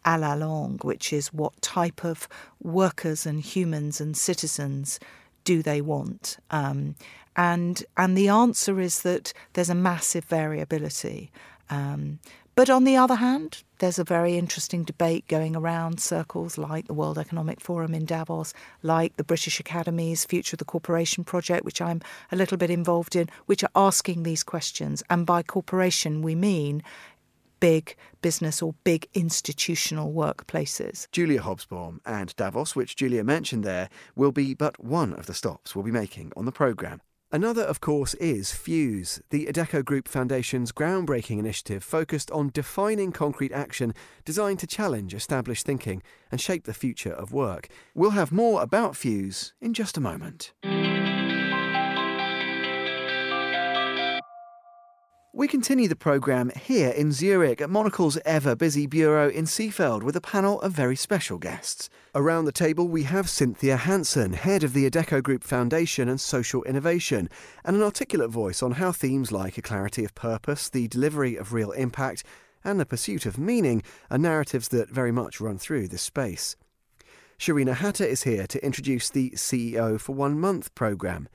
a 0.04 0.18
la 0.18 0.34
longue, 0.34 0.84
which 0.84 1.12
is 1.12 1.32
what 1.32 1.60
type 1.60 2.04
of 2.04 2.28
workers 2.62 3.26
and 3.26 3.40
humans 3.40 4.00
and 4.00 4.16
citizens 4.16 5.00
do 5.42 5.62
they 5.62 5.80
want? 5.80 6.38
Um, 6.50 6.94
and 7.36 7.84
and 7.96 8.16
the 8.16 8.28
answer 8.28 8.80
is 8.80 9.02
that 9.02 9.32
there's 9.54 9.70
a 9.70 9.74
massive 9.74 10.24
variability. 10.24 11.32
Um, 11.70 12.20
but 12.54 12.70
on 12.70 12.84
the 12.84 12.96
other 12.96 13.16
hand, 13.16 13.62
there's 13.78 13.98
a 13.98 14.04
very 14.04 14.38
interesting 14.38 14.84
debate 14.84 15.26
going 15.28 15.56
around 15.56 16.00
circles 16.00 16.56
like 16.56 16.86
the 16.86 16.94
World 16.94 17.18
Economic 17.18 17.60
Forum 17.60 17.94
in 17.94 18.04
Davos, 18.04 18.54
like 18.82 19.16
the 19.16 19.24
British 19.24 19.58
Academy's 19.58 20.24
Future 20.24 20.54
of 20.54 20.58
the 20.58 20.64
Corporation 20.64 21.24
project, 21.24 21.64
which 21.64 21.80
I'm 21.80 22.00
a 22.30 22.36
little 22.36 22.56
bit 22.56 22.70
involved 22.70 23.16
in, 23.16 23.28
which 23.46 23.64
are 23.64 23.70
asking 23.74 24.22
these 24.22 24.42
questions. 24.42 25.02
And 25.10 25.26
by 25.26 25.42
corporation, 25.42 26.22
we 26.22 26.34
mean 26.34 26.82
big 27.60 27.96
business 28.22 28.62
or 28.62 28.74
big 28.84 29.08
institutional 29.14 30.12
workplaces. 30.12 31.10
Julia 31.12 31.40
Hobsbawm 31.40 31.98
and 32.06 32.34
Davos, 32.36 32.76
which 32.76 32.94
Julia 32.94 33.24
mentioned 33.24 33.64
there, 33.64 33.88
will 34.14 34.32
be 34.32 34.54
but 34.54 34.82
one 34.82 35.14
of 35.14 35.26
the 35.26 35.34
stops 35.34 35.74
we'll 35.74 35.84
be 35.84 35.90
making 35.90 36.32
on 36.36 36.44
the 36.44 36.52
programme. 36.52 37.00
Another, 37.34 37.62
of 37.62 37.80
course, 37.80 38.14
is 38.20 38.52
Fuse, 38.52 39.20
the 39.30 39.46
Adecco 39.46 39.84
Group 39.84 40.06
Foundation's 40.06 40.70
groundbreaking 40.70 41.40
initiative 41.40 41.82
focused 41.82 42.30
on 42.30 42.52
defining 42.54 43.10
concrete 43.10 43.50
action 43.50 43.92
designed 44.24 44.60
to 44.60 44.68
challenge 44.68 45.12
established 45.12 45.66
thinking 45.66 46.00
and 46.30 46.40
shape 46.40 46.62
the 46.62 46.72
future 46.72 47.12
of 47.12 47.32
work. 47.32 47.66
We'll 47.92 48.10
have 48.10 48.30
more 48.30 48.62
about 48.62 48.94
Fuse 48.94 49.52
in 49.60 49.74
just 49.74 49.96
a 49.96 50.00
moment. 50.00 50.52
We 55.36 55.48
continue 55.48 55.88
the 55.88 55.96
programme 55.96 56.52
here 56.54 56.90
in 56.90 57.10
Zurich 57.10 57.60
at 57.60 57.68
Monocle's 57.68 58.16
ever 58.24 58.54
busy 58.54 58.86
bureau 58.86 59.28
in 59.28 59.46
Seefeld 59.46 60.04
with 60.04 60.14
a 60.14 60.20
panel 60.20 60.60
of 60.60 60.70
very 60.70 60.94
special 60.94 61.38
guests. 61.38 61.90
Around 62.14 62.44
the 62.44 62.52
table, 62.52 62.86
we 62.86 63.02
have 63.02 63.28
Cynthia 63.28 63.76
Hanson, 63.76 64.34
head 64.34 64.62
of 64.62 64.74
the 64.74 64.88
Adecco 64.88 65.20
Group 65.20 65.42
Foundation 65.42 66.08
and 66.08 66.20
Social 66.20 66.62
Innovation, 66.62 67.28
and 67.64 67.74
an 67.74 67.82
articulate 67.82 68.30
voice 68.30 68.62
on 68.62 68.70
how 68.70 68.92
themes 68.92 69.32
like 69.32 69.58
a 69.58 69.62
clarity 69.62 70.04
of 70.04 70.14
purpose, 70.14 70.68
the 70.68 70.86
delivery 70.86 71.34
of 71.34 71.52
real 71.52 71.72
impact, 71.72 72.22
and 72.62 72.78
the 72.78 72.86
pursuit 72.86 73.26
of 73.26 73.36
meaning 73.36 73.82
are 74.12 74.18
narratives 74.18 74.68
that 74.68 74.88
very 74.88 75.10
much 75.10 75.40
run 75.40 75.58
through 75.58 75.88
this 75.88 76.02
space. 76.02 76.54
Sharina 77.40 77.74
Hatta 77.74 78.06
is 78.08 78.22
here 78.22 78.46
to 78.46 78.64
introduce 78.64 79.10
the 79.10 79.30
CEO 79.30 80.00
for 80.00 80.14
One 80.14 80.38
Month 80.38 80.72
programme. 80.76 81.28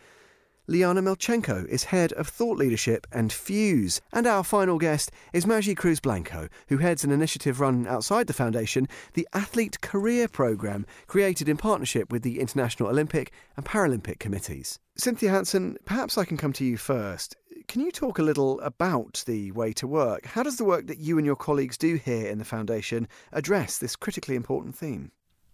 Liana 0.69 1.01
Melchenko 1.01 1.65
is 1.65 1.85
head 1.85 2.13
of 2.13 2.27
thought 2.27 2.59
leadership 2.59 3.07
and 3.11 3.33
Fuse. 3.33 4.01
And 4.13 4.27
our 4.27 4.43
final 4.43 4.77
guest 4.77 5.11
is 5.33 5.47
Maggie 5.47 5.73
Cruz 5.73 5.99
Blanco, 5.99 6.47
who 6.67 6.77
heads 6.77 7.03
an 7.03 7.09
initiative 7.09 7.59
run 7.59 7.87
outside 7.87 8.27
the 8.27 8.33
foundation, 8.33 8.87
the 9.15 9.27
Athlete 9.33 9.81
Career 9.81 10.27
Programme, 10.27 10.85
created 11.07 11.49
in 11.49 11.57
partnership 11.57 12.11
with 12.11 12.21
the 12.21 12.39
International 12.39 12.87
Olympic 12.87 13.33
and 13.57 13.65
Paralympic 13.65 14.19
committees. 14.19 14.77
Cynthia 14.95 15.31
Hanson, 15.31 15.75
perhaps 15.85 16.19
I 16.19 16.25
can 16.25 16.37
come 16.37 16.53
to 16.53 16.63
you 16.63 16.77
first. 16.77 17.35
Can 17.67 17.81
you 17.81 17.91
talk 17.91 18.19
a 18.19 18.23
little 18.23 18.61
about 18.61 19.23
the 19.25 19.51
way 19.53 19.73
to 19.73 19.87
work? 19.87 20.27
How 20.27 20.43
does 20.43 20.57
the 20.57 20.65
work 20.65 20.85
that 20.85 20.99
you 20.99 21.17
and 21.17 21.25
your 21.25 21.35
colleagues 21.35 21.79
do 21.79 21.95
here 21.95 22.27
in 22.27 22.37
the 22.37 22.45
foundation 22.45 23.07
address 23.31 23.79
this 23.79 23.95
critically 23.95 24.35
important 24.35 24.75
theme? 24.75 25.11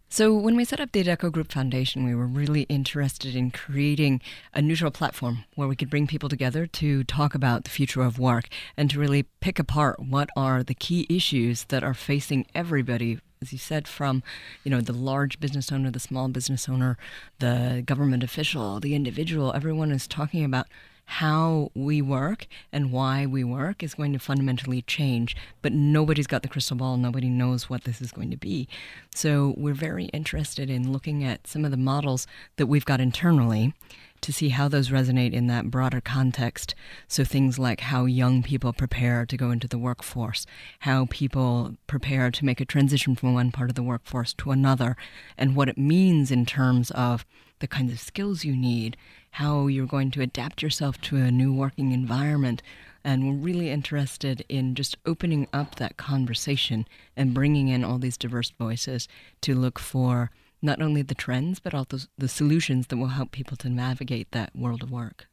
So, 0.08 0.34
when 0.34 0.56
we 0.56 0.66
set 0.66 0.80
up 0.80 0.92
the 0.92 1.04
Adecco 1.04 1.32
Group 1.32 1.52
Foundation, 1.52 2.06
we 2.06 2.16
were 2.16 2.28
really 2.28 2.62
interested 2.64 3.36
in 3.36 3.52
creating 3.52 4.22
a 4.54 4.62
neutral 4.62 4.92
platform 4.92 5.46
where 5.56 5.68
we 5.68 5.76
could 5.76 5.90
bring 5.90 6.08
people 6.08 6.30
together 6.30 6.68
to 6.68 7.04
talk 7.04 7.36
about 7.36 7.64
the 7.64 7.70
future 7.72 8.02
of 8.04 8.20
work 8.20 8.48
and 8.78 8.90
to 8.92 9.00
really 9.00 9.24
pick 9.42 9.60
apart 9.60 10.00
what 10.00 10.30
are 10.38 10.64
the 10.64 10.76
key 10.76 11.06
issues 11.10 11.66
that 11.66 11.84
are 11.84 11.94
facing 11.94 12.46
everybody 12.54 13.20
as 13.42 13.52
you 13.52 13.60
said, 13.60 13.88
from 13.88 14.24
you 14.64 14.72
know 14.72 14.82
the 14.82 14.94
large 14.94 15.40
business 15.40 15.72
owner, 15.72 15.92
the 15.92 16.00
small 16.00 16.28
business 16.30 16.70
owner, 16.70 16.98
the 17.40 17.84
government 17.86 18.24
official, 18.24 18.80
the 18.80 18.96
individual. 18.96 19.54
Everyone 19.54 19.92
is 19.92 20.08
talking 20.08 20.44
about 20.44 20.68
how 21.06 21.72
we 21.76 22.02
work 22.02 22.48
and 22.72 22.92
why 22.92 23.26
we 23.26 23.44
work 23.44 23.84
is 23.84 23.94
going 23.94 24.14
to 24.14 24.20
fundamentally 24.20 24.82
change. 24.82 25.36
But 25.62 25.72
nobody's 25.72 26.28
got 26.28 26.42
the 26.42 26.48
crystal 26.48 26.78
ball. 26.78 26.98
Nobody 26.98 27.30
knows 27.30 27.70
what 27.70 27.84
this 27.84 28.02
is 28.02 28.12
going 28.12 28.32
to 28.32 28.38
be. 28.38 28.68
So 29.14 29.54
we're 29.58 29.74
very 29.74 30.06
interested 30.06 30.70
in 30.70 30.92
looking 30.92 31.24
at 31.24 31.48
some 31.48 31.64
of 31.64 31.72
the 31.72 31.78
models 31.78 32.28
that 32.58 32.68
we've 32.68 32.86
got 32.86 33.00
internally 33.00 33.74
to 34.22 34.34
see 34.34 34.50
how 34.50 34.68
those 34.68 34.90
resonate 34.90 35.34
in 35.34 35.46
that 35.48 35.70
broader 35.70 36.02
context. 36.02 36.74
So 37.08 37.24
things 37.24 37.60
like 37.60 37.82
how 37.82 38.06
young 38.06 38.42
people 38.42 38.74
prepare 38.74 39.26
to 39.26 39.38
go 39.38 39.52
into 39.52 39.68
the 39.68 39.78
workforce, 39.78 40.48
how 40.80 41.06
people 41.12 41.76
prepare 41.86 42.32
to 42.32 42.46
make 42.46 42.60
a 42.60 42.66
transition 42.66 43.16
from 43.16 43.36
one 43.36 43.52
part 43.52 43.70
of 43.70 43.76
the 43.76 43.84
workforce 43.84 44.34
to 44.36 44.52
another, 44.52 44.98
and 45.38 45.56
what 45.56 45.70
it 45.70 45.78
means 45.78 46.32
in 46.32 46.46
terms 46.46 46.90
of 46.92 47.24
the 47.60 47.68
kinds 47.68 47.94
of 47.94 48.00
skills 48.00 48.44
you 48.44 48.56
need, 48.56 48.98
how 49.36 49.68
you're 49.68 49.86
going 49.86 50.10
to 50.10 50.22
adapt 50.22 50.62
yourself 50.62 51.01
to 51.01 51.18
a 51.18 51.30
new 51.30 51.51
working 51.54 51.92
environment. 51.92 52.63
And 53.04 53.27
we're 53.27 53.46
really 53.46 53.70
interested 53.70 54.46
in 54.48 54.75
just 54.75 54.96
opening 55.06 55.46
up 55.51 55.75
that 55.75 55.98
conversation 55.98 56.88
and 57.18 57.34
bringing 57.34 57.68
in 57.68 57.84
all 57.84 57.98
these 57.98 58.15
diverse 58.15 58.51
voices 58.51 59.10
to 59.42 59.54
look 59.54 59.77
for 59.77 60.32
not 60.62 60.82
only 60.82 61.01
the 61.01 61.13
trends, 61.13 61.60
but 61.60 61.74
also 61.74 61.98
the 62.18 62.30
solutions 62.30 62.88
that 62.88 62.96
will 62.96 63.08
help 63.08 63.32
people 63.32 63.58
to 63.58 63.70
navigate 63.70 64.32
that 64.32 64.56
world 64.56 64.82
of 64.82 64.89
work. 64.89 65.27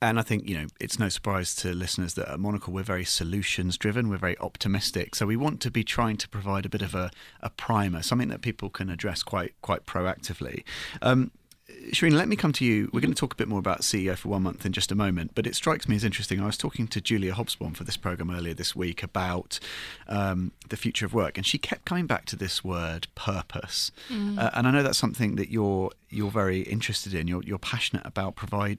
And 0.00 0.18
I 0.18 0.22
think, 0.22 0.48
you 0.48 0.56
know, 0.56 0.66
it's 0.80 0.98
no 0.98 1.10
surprise 1.10 1.54
to 1.56 1.74
listeners 1.74 2.14
that 2.14 2.30
at 2.30 2.40
Monocle 2.40 2.72
we're 2.72 2.82
very 2.82 3.04
solutions 3.04 3.76
driven, 3.76 4.08
we're 4.08 4.16
very 4.16 4.38
optimistic. 4.38 5.14
So 5.14 5.26
we 5.26 5.36
want 5.36 5.60
to 5.60 5.70
be 5.70 5.84
trying 5.84 6.16
to 6.16 6.28
provide 6.28 6.64
a 6.64 6.70
bit 6.70 6.80
of 6.80 6.94
a, 6.94 7.10
a 7.42 7.50
primer, 7.50 8.00
something 8.00 8.28
that 8.28 8.40
people 8.40 8.70
can 8.70 8.88
address 8.88 9.22
quite 9.22 9.52
quite 9.60 9.84
proactively. 9.84 10.64
Um, 11.02 11.32
Sharina, 11.70 12.14
let 12.14 12.28
me 12.28 12.36
come 12.36 12.52
to 12.54 12.64
you. 12.64 12.90
We're 12.92 13.00
going 13.00 13.12
to 13.12 13.18
talk 13.18 13.34
a 13.34 13.36
bit 13.36 13.48
more 13.48 13.58
about 13.58 13.82
CEO 13.82 14.16
for 14.16 14.28
one 14.28 14.42
month 14.42 14.66
in 14.66 14.72
just 14.72 14.90
a 14.90 14.94
moment, 14.94 15.32
but 15.34 15.46
it 15.46 15.54
strikes 15.54 15.88
me 15.88 15.94
as 15.94 16.04
interesting. 16.04 16.40
I 16.40 16.46
was 16.46 16.56
talking 16.56 16.88
to 16.88 17.00
Julia 17.00 17.32
Hobsbawm 17.32 17.76
for 17.76 17.84
this 17.84 17.96
program 17.96 18.30
earlier 18.30 18.54
this 18.54 18.74
week 18.74 19.02
about 19.02 19.60
um, 20.08 20.52
the 20.70 20.76
future 20.76 21.06
of 21.06 21.14
work, 21.14 21.36
and 21.36 21.46
she 21.46 21.58
kept 21.58 21.84
coming 21.84 22.06
back 22.06 22.24
to 22.26 22.36
this 22.36 22.64
word 22.64 23.06
purpose. 23.14 23.92
Mm. 24.08 24.38
Uh, 24.38 24.50
and 24.54 24.66
I 24.66 24.70
know 24.72 24.82
that's 24.82 24.98
something 24.98 25.36
that 25.36 25.50
you're 25.50 25.90
you're 26.10 26.30
very 26.30 26.62
interested 26.62 27.14
in. 27.14 27.28
You're 27.28 27.42
you're 27.44 27.58
passionate 27.58 28.04
about 28.04 28.34
provide 28.34 28.78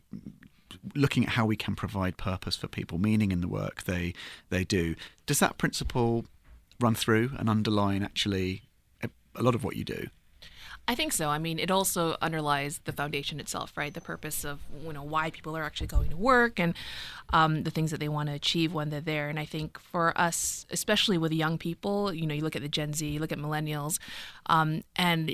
looking 0.96 1.24
at 1.24 1.30
how 1.32 1.46
we 1.46 1.56
can 1.56 1.75
provide 1.75 2.18
purpose 2.18 2.56
for 2.56 2.68
people, 2.68 2.98
meaning 2.98 3.32
in 3.32 3.42
the 3.42 3.48
work 3.48 3.84
they 3.84 4.13
they 4.50 4.66
do. 4.66 4.96
Does 5.25 5.40
that 5.40 5.58
principle 5.58 6.25
run 6.80 6.96
through 6.96 7.32
and 7.38 7.50
underline 7.50 8.04
actually 8.04 8.63
a, 9.02 9.10
a 9.36 9.44
lot 9.44 9.56
of 9.56 9.63
what 9.63 9.75
you 9.78 9.86
do? 9.86 10.08
I 10.86 10.96
think 10.96 11.13
so. 11.13 11.30
I 11.30 11.38
mean, 11.38 11.60
it 11.60 11.72
also 11.72 12.18
underlies 12.22 12.82
the 12.84 12.92
foundation 12.92 13.40
itself, 13.40 13.72
right? 13.78 13.94
The 13.94 14.02
purpose 14.02 14.44
of 14.44 14.60
you 14.86 14.92
know 14.92 15.04
why 15.04 15.32
people 15.32 15.56
are 15.56 15.63
actually 15.63 15.88
going 15.88 16.10
to 16.10 16.18
work 16.18 16.60
and 16.60 16.75
um, 17.32 17.63
the 17.63 17.72
things 17.72 17.92
that 17.92 18.02
they 18.02 18.10
want 18.10 18.28
to 18.28 18.36
achieve 18.36 18.74
when 18.74 18.90
they're 18.90 19.00
there. 19.00 19.30
And 19.30 19.40
I 19.40 19.46
think 19.46 19.80
for 19.80 20.18
us, 20.18 20.66
especially 20.72 21.18
with 21.18 21.32
young 21.32 21.58
people, 21.58 22.13
you 22.13 22.28
know, 22.28 22.36
you 22.36 22.42
look 22.42 22.58
at 22.58 22.62
the 22.62 22.68
Gen 22.68 22.94
Z, 22.94 23.08
you 23.08 23.20
look 23.20 23.32
at 23.32 23.38
millennials, 23.38 23.98
um, 24.48 24.84
and 24.96 25.34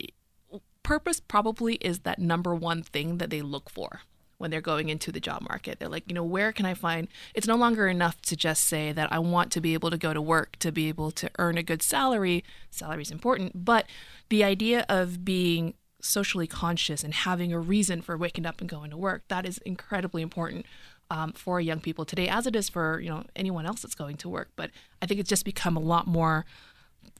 purpose 0.83 1.19
probably 1.19 1.75
is 1.75 1.99
that 1.99 2.19
number 2.19 2.53
one 2.53 2.83
thing 2.83 3.17
that 3.17 3.29
they 3.29 3.41
look 3.41 3.69
for 3.69 4.01
when 4.39 4.49
they're 4.49 4.61
going 4.61 4.89
into 4.89 5.11
the 5.11 5.19
job 5.19 5.41
market. 5.47 5.77
They're 5.77 5.89
like, 5.89 6.05
you 6.07 6.15
know, 6.15 6.23
where 6.23 6.51
can 6.51 6.65
I 6.65 6.73
find? 6.73 7.07
It's 7.35 7.45
no 7.45 7.55
longer 7.55 7.87
enough 7.87 8.21
to 8.23 8.35
just 8.35 8.63
say 8.63 8.91
that 8.93 9.11
I 9.11 9.19
want 9.19 9.51
to 9.51 9.61
be 9.61 9.73
able 9.75 9.91
to 9.91 9.97
go 9.97 10.13
to 10.13 10.21
work 10.21 10.55
to 10.59 10.71
be 10.71 10.87
able 10.87 11.11
to 11.11 11.29
earn 11.37 11.57
a 11.57 11.63
good 11.63 11.83
salary. 11.83 12.43
Salary 12.71 13.03
is 13.03 13.11
important, 13.11 13.65
but 13.65 13.85
the 14.29 14.43
idea 14.43 14.85
of 14.89 15.23
being 15.23 15.75
socially 16.01 16.47
conscious 16.47 17.03
and 17.03 17.13
having 17.13 17.51
a 17.51 17.59
reason 17.59 18.01
for 18.01 18.17
waking 18.17 18.45
up 18.45 18.61
and 18.61 18.69
going 18.69 18.89
to 18.89 18.95
work 18.95 19.23
that 19.27 19.45
is 19.45 19.57
incredibly 19.59 20.21
important 20.21 20.65
um, 21.11 21.33
for 21.33 21.59
young 21.59 21.81
people 21.81 22.05
today, 22.05 22.29
as 22.29 22.47
it 22.47 22.55
is 22.55 22.69
for 22.69 23.01
you 23.01 23.09
know 23.09 23.25
anyone 23.35 23.65
else 23.65 23.81
that's 23.81 23.95
going 23.95 24.15
to 24.17 24.29
work. 24.29 24.49
But 24.55 24.71
I 25.01 25.05
think 25.05 25.19
it's 25.19 25.29
just 25.29 25.43
become 25.43 25.75
a 25.75 25.81
lot 25.81 26.07
more 26.07 26.45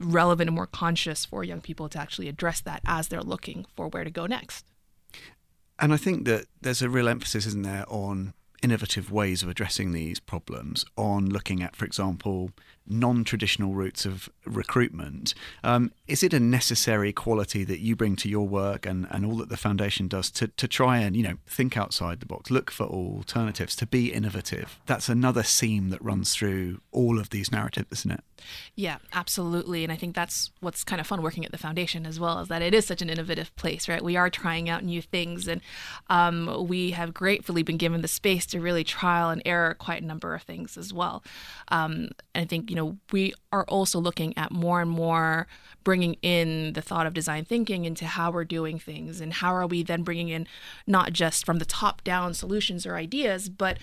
relevant 0.00 0.48
and 0.48 0.54
more 0.54 0.66
conscious 0.66 1.26
for 1.26 1.44
young 1.44 1.60
people 1.60 1.90
to 1.90 2.00
actually 2.00 2.28
address 2.28 2.62
that 2.62 2.80
as 2.86 3.08
they're 3.08 3.22
looking 3.22 3.66
for 3.76 3.88
where 3.88 4.04
to 4.04 4.10
go 4.10 4.24
next. 4.24 4.69
And 5.80 5.92
I 5.92 5.96
think 5.96 6.26
that 6.26 6.46
there's 6.60 6.82
a 6.82 6.90
real 6.90 7.08
emphasis, 7.08 7.46
isn't 7.46 7.62
there, 7.62 7.84
on 7.88 8.34
innovative 8.62 9.10
ways 9.10 9.42
of 9.42 9.48
addressing 9.48 9.92
these 9.92 10.20
problems, 10.20 10.84
on 10.96 11.30
looking 11.30 11.62
at, 11.62 11.74
for 11.74 11.84
example, 11.86 12.50
non 12.86 13.24
traditional 13.24 13.72
routes 13.72 14.04
of 14.04 14.28
recruitment. 14.44 15.34
Um, 15.64 15.92
is 16.06 16.22
it 16.22 16.34
a 16.34 16.40
necessary 16.40 17.12
quality 17.12 17.64
that 17.64 17.80
you 17.80 17.96
bring 17.96 18.16
to 18.16 18.28
your 18.28 18.46
work 18.46 18.84
and, 18.84 19.06
and 19.10 19.24
all 19.24 19.36
that 19.36 19.48
the 19.48 19.56
foundation 19.56 20.08
does 20.08 20.30
to, 20.32 20.48
to 20.48 20.68
try 20.68 20.98
and, 20.98 21.16
you 21.16 21.22
know, 21.22 21.36
think 21.46 21.76
outside 21.76 22.20
the 22.20 22.26
box, 22.26 22.50
look 22.50 22.70
for 22.70 22.84
alternatives, 22.84 23.74
to 23.76 23.86
be 23.86 24.12
innovative? 24.12 24.78
That's 24.86 25.08
another 25.08 25.42
theme 25.42 25.90
that 25.90 26.04
runs 26.04 26.34
through 26.34 26.80
all 26.90 27.18
of 27.18 27.30
these 27.30 27.50
narratives, 27.50 27.86
isn't 27.92 28.10
it? 28.10 28.24
Yeah, 28.74 28.98
absolutely. 29.12 29.84
And 29.84 29.92
I 29.92 29.96
think 29.96 30.14
that's 30.14 30.50
what's 30.60 30.84
kind 30.84 31.00
of 31.00 31.06
fun 31.06 31.22
working 31.22 31.44
at 31.44 31.52
the 31.52 31.58
foundation 31.58 32.06
as 32.06 32.18
well, 32.18 32.40
is 32.40 32.48
that 32.48 32.62
it 32.62 32.74
is 32.74 32.86
such 32.86 33.02
an 33.02 33.10
innovative 33.10 33.54
place, 33.56 33.88
right? 33.88 34.02
We 34.02 34.16
are 34.16 34.30
trying 34.30 34.68
out 34.68 34.84
new 34.84 35.02
things 35.02 35.48
and 35.48 35.60
um, 36.08 36.66
we 36.68 36.92
have 36.92 37.14
gratefully 37.14 37.62
been 37.62 37.76
given 37.76 38.02
the 38.02 38.08
space 38.08 38.46
to 38.46 38.60
really 38.60 38.84
trial 38.84 39.30
and 39.30 39.42
error 39.44 39.74
quite 39.74 40.02
a 40.02 40.06
number 40.06 40.34
of 40.34 40.42
things 40.42 40.76
as 40.76 40.92
well. 40.92 41.22
Um, 41.68 42.10
I 42.34 42.44
think, 42.44 42.70
you 42.70 42.76
know, 42.76 42.96
we 43.12 43.34
are 43.52 43.64
also 43.64 43.98
looking 43.98 44.36
at 44.36 44.50
more 44.50 44.80
and 44.80 44.90
more 44.90 45.46
bringing 45.82 46.14
in 46.22 46.74
the 46.74 46.82
thought 46.82 47.06
of 47.06 47.14
design 47.14 47.44
thinking 47.44 47.84
into 47.84 48.04
how 48.06 48.30
we're 48.30 48.44
doing 48.44 48.78
things 48.78 49.20
and 49.20 49.32
how 49.32 49.54
are 49.54 49.66
we 49.66 49.82
then 49.82 50.02
bringing 50.02 50.28
in 50.28 50.46
not 50.86 51.12
just 51.12 51.46
from 51.46 51.58
the 51.58 51.64
top 51.64 52.04
down 52.04 52.34
solutions 52.34 52.84
or 52.86 52.96
ideas, 52.96 53.48
but 53.48 53.78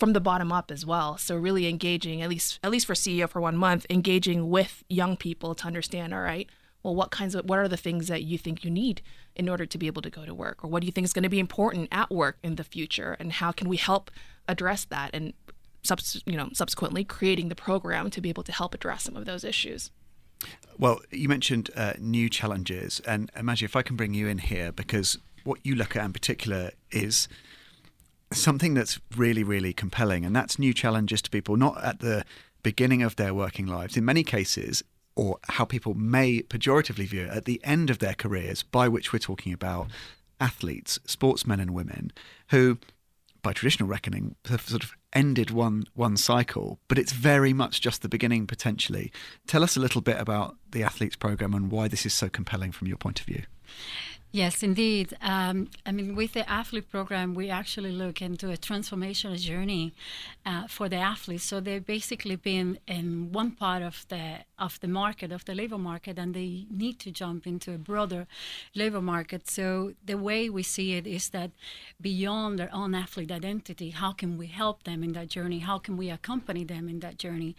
from 0.00 0.14
the 0.14 0.20
bottom 0.20 0.50
up 0.50 0.70
as 0.70 0.86
well. 0.86 1.18
So 1.18 1.36
really 1.36 1.68
engaging, 1.68 2.22
at 2.22 2.30
least 2.30 2.58
at 2.64 2.70
least 2.70 2.86
for 2.86 2.94
CEO 2.94 3.28
for 3.28 3.40
one 3.40 3.56
month, 3.56 3.86
engaging 3.90 4.48
with 4.48 4.82
young 4.88 5.16
people 5.16 5.54
to 5.54 5.66
understand, 5.66 6.14
all 6.14 6.22
right, 6.22 6.48
well, 6.82 6.94
what 6.94 7.10
kinds 7.10 7.34
of 7.34 7.44
what 7.44 7.58
are 7.58 7.68
the 7.68 7.76
things 7.76 8.08
that 8.08 8.22
you 8.22 8.38
think 8.38 8.64
you 8.64 8.70
need 8.70 9.02
in 9.36 9.46
order 9.46 9.66
to 9.66 9.76
be 9.78 9.86
able 9.86 10.00
to 10.00 10.08
go 10.08 10.24
to 10.24 10.34
work, 10.34 10.64
or 10.64 10.68
what 10.68 10.80
do 10.80 10.86
you 10.86 10.92
think 10.92 11.04
is 11.04 11.12
going 11.12 11.22
to 11.22 11.28
be 11.28 11.38
important 11.38 11.88
at 11.92 12.10
work 12.10 12.38
in 12.42 12.56
the 12.56 12.64
future, 12.64 13.14
and 13.20 13.34
how 13.34 13.52
can 13.52 13.68
we 13.68 13.76
help 13.76 14.10
address 14.48 14.86
that, 14.86 15.10
and 15.12 15.34
you 16.24 16.36
know 16.36 16.48
subsequently 16.54 17.04
creating 17.04 17.50
the 17.50 17.54
program 17.54 18.08
to 18.08 18.22
be 18.22 18.30
able 18.30 18.42
to 18.42 18.52
help 18.52 18.74
address 18.74 19.04
some 19.04 19.16
of 19.16 19.26
those 19.26 19.44
issues. 19.44 19.90
Well, 20.78 21.00
you 21.10 21.28
mentioned 21.28 21.68
uh, 21.76 21.92
new 21.98 22.30
challenges, 22.30 23.00
and 23.06 23.30
imagine 23.36 23.66
if 23.66 23.76
I 23.76 23.82
can 23.82 23.96
bring 23.96 24.14
you 24.14 24.28
in 24.28 24.38
here 24.38 24.72
because 24.72 25.18
what 25.44 25.60
you 25.62 25.74
look 25.74 25.94
at 25.94 26.04
in 26.06 26.14
particular 26.14 26.70
is 26.90 27.28
something 28.32 28.74
that's 28.74 29.00
really, 29.16 29.42
really 29.42 29.72
compelling, 29.72 30.24
and 30.24 30.34
that's 30.34 30.58
new 30.58 30.72
challenges 30.72 31.22
to 31.22 31.30
people, 31.30 31.56
not 31.56 31.82
at 31.82 32.00
the 32.00 32.24
beginning 32.62 33.02
of 33.02 33.16
their 33.16 33.34
working 33.34 33.66
lives. 33.66 33.96
In 33.96 34.04
many 34.04 34.22
cases, 34.22 34.82
or 35.16 35.38
how 35.48 35.64
people 35.64 35.94
may 35.94 36.42
pejoratively 36.42 37.06
view 37.06 37.22
it 37.22 37.30
at 37.30 37.44
the 37.44 37.60
end 37.64 37.90
of 37.90 37.98
their 37.98 38.14
careers, 38.14 38.62
by 38.62 38.88
which 38.88 39.12
we're 39.12 39.18
talking 39.18 39.52
about 39.52 39.88
athletes, 40.40 40.98
sportsmen 41.04 41.60
and 41.60 41.72
women, 41.72 42.12
who, 42.50 42.78
by 43.42 43.52
traditional 43.52 43.88
reckoning, 43.88 44.36
have 44.46 44.62
sort 44.62 44.84
of 44.84 44.92
ended 45.12 45.50
one 45.50 45.84
one 45.94 46.16
cycle, 46.16 46.78
but 46.88 46.98
it's 46.98 47.12
very 47.12 47.52
much 47.52 47.80
just 47.80 48.02
the 48.02 48.08
beginning 48.08 48.46
potentially. 48.46 49.10
Tell 49.46 49.64
us 49.64 49.76
a 49.76 49.80
little 49.80 50.00
bit 50.00 50.20
about 50.20 50.56
the 50.70 50.82
athletes 50.82 51.16
program 51.16 51.54
and 51.54 51.70
why 51.70 51.88
this 51.88 52.06
is 52.06 52.14
so 52.14 52.28
compelling 52.28 52.72
from 52.72 52.86
your 52.86 52.96
point 52.96 53.20
of 53.20 53.26
view. 53.26 53.42
Yes, 54.32 54.62
indeed. 54.62 55.16
Um, 55.20 55.70
I 55.84 55.90
mean, 55.90 56.14
with 56.14 56.34
the 56.34 56.48
athlete 56.48 56.88
program, 56.88 57.34
we 57.34 57.50
actually 57.50 57.90
look 57.90 58.22
into 58.22 58.52
a 58.52 58.56
transformational 58.56 59.36
journey 59.36 59.92
uh, 60.46 60.68
for 60.68 60.88
the 60.88 60.98
athletes. 60.98 61.42
So 61.42 61.58
they've 61.58 61.84
basically 61.84 62.36
been 62.36 62.78
in 62.86 63.32
one 63.32 63.50
part 63.50 63.82
of 63.82 64.06
the 64.08 64.44
of 64.56 64.78
the 64.80 64.88
market, 64.88 65.32
of 65.32 65.44
the 65.46 65.54
labor 65.54 65.78
market, 65.78 66.16
and 66.18 66.32
they 66.34 66.66
need 66.70 67.00
to 67.00 67.10
jump 67.10 67.46
into 67.46 67.72
a 67.72 67.78
broader 67.78 68.28
labor 68.74 69.00
market. 69.00 69.50
So 69.50 69.94
the 70.04 70.18
way 70.18 70.48
we 70.48 70.62
see 70.62 70.92
it 70.92 71.06
is 71.06 71.30
that 71.30 71.50
beyond 72.00 72.58
their 72.58 72.72
own 72.72 72.94
athlete 72.94 73.32
identity, 73.32 73.90
how 73.90 74.12
can 74.12 74.36
we 74.36 74.46
help 74.46 74.84
them 74.84 75.02
in 75.02 75.12
that 75.14 75.28
journey? 75.28 75.60
How 75.60 75.78
can 75.78 75.96
we 75.96 76.10
accompany 76.10 76.62
them 76.62 76.88
in 76.88 77.00
that 77.00 77.16
journey? 77.18 77.56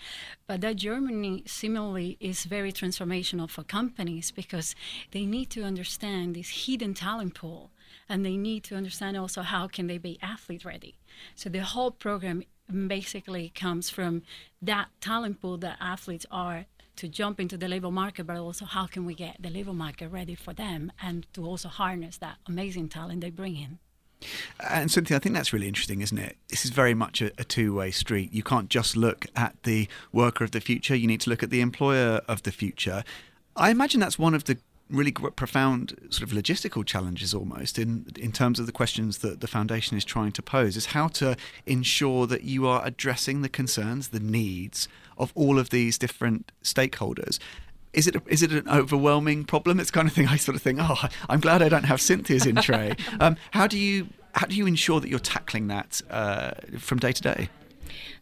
But 0.47 0.61
that 0.61 0.75
journey, 0.77 1.43
similarly, 1.47 2.17
is 2.19 2.45
very 2.45 2.71
transformational 2.71 3.49
for 3.49 3.63
companies 3.63 4.31
because 4.31 4.75
they 5.11 5.25
need 5.25 5.49
to 5.49 5.63
understand 5.63 6.35
this 6.35 6.49
hidden 6.65 6.93
talent 6.93 7.33
pool 7.33 7.71
and 8.07 8.25
they 8.25 8.37
need 8.37 8.63
to 8.63 8.75
understand 8.75 9.17
also 9.17 9.41
how 9.41 9.67
can 9.67 9.87
they 9.87 9.97
be 9.97 10.17
athlete 10.21 10.65
ready 10.65 10.95
so 11.35 11.49
the 11.49 11.63
whole 11.63 11.91
program 11.91 12.43
basically 12.87 13.51
comes 13.53 13.89
from 13.89 14.21
that 14.61 14.87
talent 15.01 15.41
pool 15.41 15.57
that 15.57 15.77
athletes 15.79 16.25
are 16.31 16.65
to 16.95 17.07
jump 17.07 17.39
into 17.39 17.57
the 17.57 17.67
labor 17.67 17.91
market 17.91 18.25
but 18.25 18.37
also 18.37 18.65
how 18.65 18.85
can 18.85 19.05
we 19.05 19.13
get 19.13 19.35
the 19.39 19.49
labor 19.49 19.73
market 19.73 20.07
ready 20.09 20.35
for 20.35 20.53
them 20.53 20.91
and 21.01 21.25
to 21.33 21.45
also 21.45 21.67
harness 21.67 22.17
that 22.17 22.37
amazing 22.47 22.87
talent 22.87 23.21
they 23.21 23.29
bring 23.29 23.55
in 23.55 23.79
and 24.59 24.91
Cynthia, 24.91 25.17
I 25.17 25.19
think 25.19 25.33
that's 25.33 25.51
really 25.51 25.67
interesting, 25.67 26.01
isn't 26.01 26.17
it? 26.17 26.37
This 26.49 26.63
is 26.63 26.69
very 26.69 26.93
much 26.93 27.23
a, 27.23 27.31
a 27.39 27.43
two 27.43 27.73
way 27.73 27.89
street. 27.89 28.31
You 28.31 28.43
can't 28.43 28.69
just 28.69 28.95
look 28.95 29.25
at 29.35 29.55
the 29.63 29.87
worker 30.11 30.43
of 30.43 30.51
the 30.51 30.61
future, 30.61 30.95
you 30.95 31.07
need 31.07 31.21
to 31.21 31.29
look 31.31 31.41
at 31.41 31.49
the 31.49 31.61
employer 31.61 32.21
of 32.27 32.43
the 32.43 32.51
future. 32.51 33.03
I 33.55 33.71
imagine 33.71 33.99
that's 33.99 34.19
one 34.19 34.33
of 34.33 34.43
the 34.45 34.59
really 34.91 35.11
profound 35.11 35.97
sort 36.09 36.29
of 36.29 36.37
logistical 36.37 36.85
challenges 36.85 37.33
almost 37.33 37.79
in 37.79 38.05
in 38.17 38.31
terms 38.31 38.59
of 38.59 38.65
the 38.65 38.71
questions 38.71 39.19
that 39.19 39.41
the 39.41 39.47
foundation 39.47 39.97
is 39.97 40.05
trying 40.05 40.31
to 40.33 40.41
pose 40.41 40.75
is 40.77 40.87
how 40.87 41.07
to 41.07 41.35
ensure 41.65 42.27
that 42.27 42.43
you 42.43 42.67
are 42.67 42.85
addressing 42.85 43.41
the 43.41 43.49
concerns 43.49 44.09
the 44.09 44.19
needs 44.19 44.87
of 45.17 45.31
all 45.35 45.57
of 45.59 45.69
these 45.69 45.97
different 45.97 46.51
stakeholders. 46.63 47.39
Is 47.93 48.07
it 48.07 48.15
is 48.27 48.41
it 48.43 48.51
an 48.51 48.69
overwhelming 48.69 49.45
problem? 49.45 49.79
It's 49.79 49.91
kind 49.91 50.07
of 50.07 50.13
thing 50.13 50.27
i 50.27 50.37
sort 50.37 50.55
of 50.55 50.61
think 50.61 50.79
oh 50.81 51.07
i'm 51.29 51.39
glad 51.39 51.61
i 51.61 51.69
don't 51.69 51.85
have 51.85 52.01
cynthia's 52.01 52.45
in 52.45 52.57
tray. 52.57 52.95
Um, 53.19 53.37
how 53.51 53.67
do 53.67 53.77
you 53.77 54.07
how 54.33 54.47
do 54.47 54.55
you 54.55 54.65
ensure 54.65 54.99
that 54.99 55.09
you're 55.09 55.19
tackling 55.19 55.67
that 55.67 56.01
uh, 56.09 56.51
from 56.79 56.97
day 56.99 57.11
to 57.11 57.21
day 57.21 57.49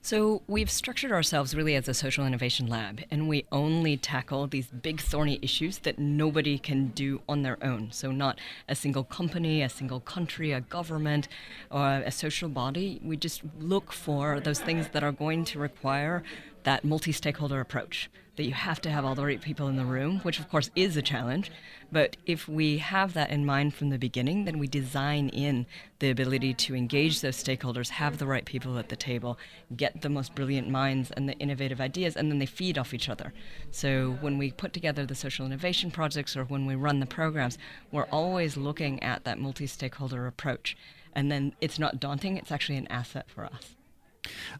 so 0.02 0.42
we've 0.48 0.70
structured 0.70 1.12
ourselves 1.12 1.56
really 1.56 1.76
as 1.76 1.88
a 1.88 1.94
social 1.94 2.26
innovation 2.26 2.68
lab, 2.68 3.02
and 3.12 3.28
we 3.28 3.46
only 3.52 3.98
tackle 3.98 4.48
these 4.48 4.68
big 4.68 5.00
thorny 5.02 5.40
issues 5.42 5.80
that 5.80 6.00
nobody 6.00 6.58
can 6.58 6.88
do 6.88 7.22
on 7.28 7.44
their 7.44 7.58
own. 7.64 7.90
So 7.92 8.12
not 8.12 8.40
a 8.68 8.76
single 8.76 9.04
company, 9.04 9.62
a 9.62 9.70
single 9.70 10.00
country, 10.00 10.52
a 10.52 10.62
government, 10.62 11.28
or 11.70 12.04
a 12.06 12.12
social 12.12 12.50
body. 12.50 13.00
We 13.04 13.18
just 13.18 13.42
look 13.60 13.92
for 13.92 14.40
those 14.40 14.60
things 14.60 14.90
that 14.90 15.04
are 15.04 15.12
going 15.12 15.46
to 15.46 15.60
require 15.60 16.24
that 16.70 16.84
multi 16.84 17.12
stakeholder 17.12 17.60
approach 17.60 18.12
that 18.36 18.44
you 18.44 18.54
have 18.54 18.80
to 18.80 18.92
have 18.92 19.04
all 19.04 19.16
the 19.16 19.26
right 19.26 19.42
people 19.42 19.68
in 19.70 19.76
the 19.76 19.84
room, 19.84 20.20
which 20.20 20.40
of 20.40 20.48
course 20.48 20.70
is 20.76 20.96
a 20.96 21.02
challenge. 21.02 21.50
But 21.92 22.16
if 22.28 22.48
we 22.48 22.78
have 22.78 23.14
that 23.14 23.32
in 23.32 23.44
mind 23.44 23.74
from 23.74 23.90
the 23.90 23.98
beginning, 23.98 24.46
then 24.46 24.60
we 24.60 24.68
design 24.68 25.30
in 25.30 25.66
the 25.98 26.12
ability 26.12 26.54
to 26.54 26.76
engage 26.76 27.22
those 27.22 27.44
stakeholders, 27.44 27.90
have 27.90 28.20
the 28.20 28.28
right 28.28 28.46
people 28.46 28.78
at 28.78 28.90
the 28.90 28.96
table, 28.96 29.40
get 29.76 30.04
the 30.04 30.10
most 30.10 30.36
brilliant 30.36 30.70
minds 30.70 31.10
and 31.10 31.28
the 31.28 31.34
innovative 31.40 31.82
ideas, 31.82 32.16
and 32.16 32.32
then 32.32 32.38
they 32.38 32.46
feed 32.46 32.78
off 32.78 32.94
each 32.94 33.10
other. 33.10 33.34
So 33.72 34.20
when 34.22 34.38
we 34.38 34.52
put 34.52 34.72
together 34.72 35.08
the 35.08 35.16
social 35.16 35.48
innovation 35.48 35.90
projects 35.90 36.38
or 36.38 36.44
when 36.44 36.68
we 36.68 36.76
run 36.76 37.00
the 37.00 37.08
programs, 37.08 37.58
we're 37.92 38.12
always 38.12 38.58
looking 38.58 39.02
at 39.02 39.24
that 39.24 39.40
multi 39.40 39.66
stakeholder 39.66 40.28
approach. 40.28 40.78
And 41.14 41.32
then 41.32 41.56
it's 41.62 41.80
not 41.80 42.00
daunting, 42.00 42.38
it's 42.38 42.52
actually 42.52 42.78
an 42.78 42.88
asset 42.92 43.26
for 43.28 43.46
us. 43.46 43.79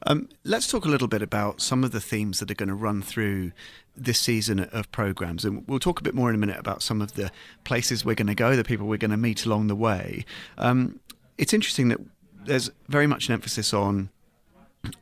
Um, 0.06 0.30
let's 0.44 0.68
talk 0.68 0.86
a 0.86 0.90
little 0.90 1.08
bit 1.08 1.22
about 1.22 1.62
some 1.62 1.84
of 1.84 1.92
the 1.92 2.02
themes 2.02 2.40
that 2.40 2.50
are 2.52 2.56
going 2.56 2.70
to 2.70 2.76
run 2.76 3.02
through 3.02 3.52
this 3.96 4.20
season 4.20 4.60
of 4.60 4.92
programs. 4.92 5.46
And 5.46 5.68
we'll 5.68 5.80
talk 5.80 6.00
a 6.00 6.04
bit 6.04 6.16
more 6.16 6.30
in 6.30 6.36
a 6.36 6.40
minute 6.40 6.60
about 6.60 6.82
some 6.82 7.02
of 7.02 7.16
the 7.16 7.32
places 7.64 8.06
we're 8.06 8.16
going 8.16 8.28
to 8.28 8.36
go, 8.36 8.56
the 8.56 8.64
people 8.64 8.88
we're 8.88 8.98
going 8.98 9.12
to 9.12 9.18
meet 9.18 9.46
along 9.46 9.68
the 9.68 9.76
way. 9.76 10.26
Um, 10.58 11.00
it's 11.38 11.54
interesting 11.54 11.90
that 11.90 12.00
there's 12.46 12.70
very 12.88 13.08
much 13.08 13.28
an 13.28 13.34
emphasis 13.34 13.74
on 13.74 14.10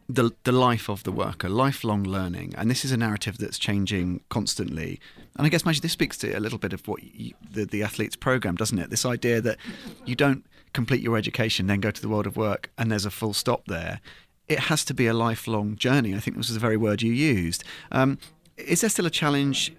the 0.09 0.31
the 0.43 0.51
life 0.51 0.89
of 0.89 1.03
the 1.03 1.11
worker, 1.11 1.49
lifelong 1.49 2.03
learning, 2.03 2.55
and 2.57 2.69
this 2.69 2.83
is 2.83 2.91
a 2.91 2.97
narrative 2.97 3.37
that's 3.37 3.59
changing 3.59 4.21
constantly. 4.29 4.99
And 5.35 5.45
I 5.45 5.49
guess, 5.49 5.65
Maggie, 5.65 5.81
this 5.81 5.91
speaks 5.91 6.17
to 6.17 6.35
a 6.35 6.39
little 6.39 6.57
bit 6.57 6.73
of 6.73 6.87
what 6.87 7.03
you, 7.03 7.33
the 7.51 7.65
the 7.65 7.83
athletes 7.83 8.15
program, 8.15 8.55
doesn't 8.55 8.79
it? 8.79 8.89
This 8.89 9.05
idea 9.05 9.39
that 9.41 9.57
you 10.05 10.15
don't 10.15 10.45
complete 10.73 11.01
your 11.01 11.15
education, 11.15 11.67
then 11.67 11.79
go 11.79 11.91
to 11.91 12.01
the 12.01 12.09
world 12.09 12.25
of 12.25 12.37
work, 12.37 12.71
and 12.77 12.91
there's 12.91 13.05
a 13.05 13.11
full 13.11 13.33
stop 13.33 13.65
there 13.67 13.99
it 14.47 14.59
has 14.59 14.85
to 14.85 14.93
be 14.93 15.07
a 15.07 15.13
lifelong 15.13 15.75
journey. 15.75 16.15
I 16.15 16.19
think 16.19 16.37
this 16.37 16.47
was 16.47 16.53
the 16.53 16.59
very 16.59 16.77
word 16.77 17.01
you 17.01 17.11
used. 17.11 17.63
Um, 17.91 18.17
is 18.57 18.81
there 18.81 18.89
still 18.89 19.05
a 19.05 19.11
challenge 19.11 19.73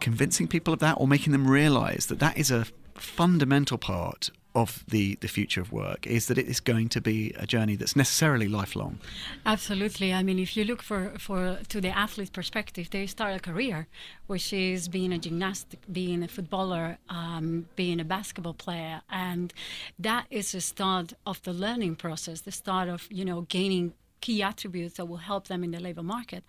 convincing 0.00 0.48
people 0.48 0.74
of 0.74 0.80
that 0.80 0.96
or 0.98 1.06
making 1.06 1.32
them 1.32 1.46
realize 1.46 2.06
that 2.06 2.18
that 2.18 2.36
is 2.36 2.50
a 2.50 2.66
fundamental 2.94 3.78
part 3.78 4.30
of 4.54 4.84
the, 4.86 5.16
the 5.16 5.26
future 5.26 5.60
of 5.60 5.72
work 5.72 6.06
is 6.06 6.28
that 6.28 6.38
it 6.38 6.46
is 6.46 6.60
going 6.60 6.88
to 6.88 7.00
be 7.00 7.34
a 7.36 7.46
journey 7.46 7.74
that's 7.74 7.96
necessarily 7.96 8.46
lifelong. 8.46 9.00
Absolutely. 9.44 10.14
I 10.14 10.22
mean, 10.22 10.38
if 10.38 10.56
you 10.56 10.64
look 10.64 10.80
for, 10.80 11.12
for 11.18 11.58
to 11.68 11.80
the 11.80 11.88
athlete 11.88 12.32
perspective, 12.32 12.88
they 12.90 13.06
start 13.06 13.34
a 13.34 13.40
career, 13.40 13.88
which 14.28 14.52
is 14.52 14.86
being 14.86 15.12
a 15.12 15.18
gymnast, 15.18 15.74
being 15.90 16.22
a 16.22 16.28
footballer, 16.28 16.98
um, 17.08 17.66
being 17.74 17.98
a 17.98 18.04
basketball 18.04 18.54
player, 18.54 19.02
and 19.10 19.52
that 19.98 20.26
is 20.30 20.52
the 20.52 20.60
start 20.60 21.14
of 21.26 21.42
the 21.42 21.52
learning 21.52 21.96
process, 21.96 22.42
the 22.42 22.52
start 22.52 22.88
of 22.88 23.08
you 23.10 23.24
know 23.24 23.42
gaining 23.42 23.92
key 24.24 24.42
attributes 24.42 24.94
that 24.96 25.04
will 25.04 25.24
help 25.30 25.48
them 25.48 25.62
in 25.62 25.70
the 25.72 25.78
labor 25.78 26.02
market. 26.02 26.42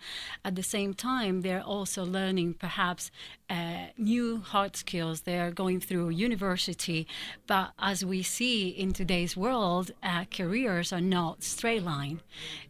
At 0.46 0.56
the 0.56 0.64
same 0.64 0.94
time, 0.94 1.42
they're 1.42 1.68
also 1.76 2.06
learning 2.06 2.54
perhaps 2.54 3.12
uh, 3.50 3.88
new 3.98 4.40
hard 4.40 4.76
skills. 4.76 5.22
They're 5.22 5.52
going 5.52 5.80
through 5.80 6.10
university, 6.10 7.08
but 7.48 7.72
as 7.80 8.04
we 8.04 8.24
see 8.24 8.70
in 8.70 8.94
today's 8.94 9.38
world, 9.38 9.92
uh, 10.02 10.26
careers 10.32 10.92
are 10.92 11.02
not 11.02 11.44
straight 11.44 11.84
line. 11.84 12.22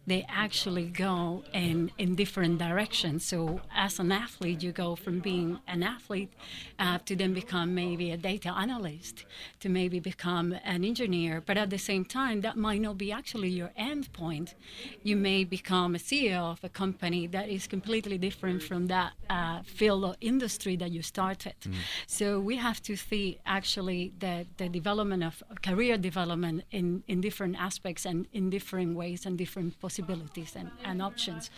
They 0.06 0.26
actually 0.28 0.86
go 0.86 1.44
in 1.52 1.90
in 1.98 2.14
different 2.14 2.58
directions. 2.58 3.24
So 3.24 3.60
as 3.74 3.98
an 3.98 4.12
athlete, 4.12 4.62
you 4.62 4.72
go 4.72 4.96
from 4.96 5.20
being 5.20 5.60
an 5.66 5.82
athlete 5.82 6.32
uh, 6.78 6.98
to 7.06 7.16
then 7.16 7.32
become 7.34 7.74
maybe 7.74 8.10
a 8.10 8.16
data 8.16 8.50
analyst, 8.50 9.24
to 9.60 9.68
maybe 9.68 9.98
become 10.00 10.54
an 10.64 10.84
engineer. 10.84 11.42
But 11.44 11.56
at 11.56 11.70
the 11.70 11.78
same 11.78 12.04
time, 12.04 12.40
that 12.42 12.56
might 12.56 12.80
not 12.80 12.98
be 12.98 13.10
actually 13.12 13.48
your 13.48 13.70
end 13.76 14.12
point 14.12 14.54
you 15.02 15.16
may 15.16 15.44
become 15.44 15.94
a 15.94 15.98
CEO 15.98 16.52
of 16.52 16.62
a 16.64 16.68
company 16.68 17.26
that 17.28 17.48
is 17.48 17.66
completely 17.66 18.18
different 18.18 18.62
from 18.62 18.86
that 18.88 19.12
uh, 19.30 19.62
field 19.62 20.04
or 20.04 20.16
industry 20.20 20.65
that 20.74 20.90
you 20.90 21.02
started. 21.02 21.54
Mm. 21.62 21.74
So 22.08 22.40
we 22.40 22.56
have 22.56 22.82
to 22.82 22.96
see 22.96 23.38
actually 23.46 24.12
the, 24.18 24.46
the 24.56 24.68
development 24.68 25.22
of 25.22 25.40
career 25.62 25.96
development 25.96 26.64
in, 26.72 27.04
in 27.06 27.20
different 27.20 27.56
aspects 27.60 28.04
and 28.04 28.26
in 28.32 28.50
different 28.50 28.96
ways 28.96 29.26
and 29.26 29.38
different 29.38 29.80
possibilities 29.80 30.56
and, 30.56 30.70
and 30.82 31.00
options. 31.00 31.50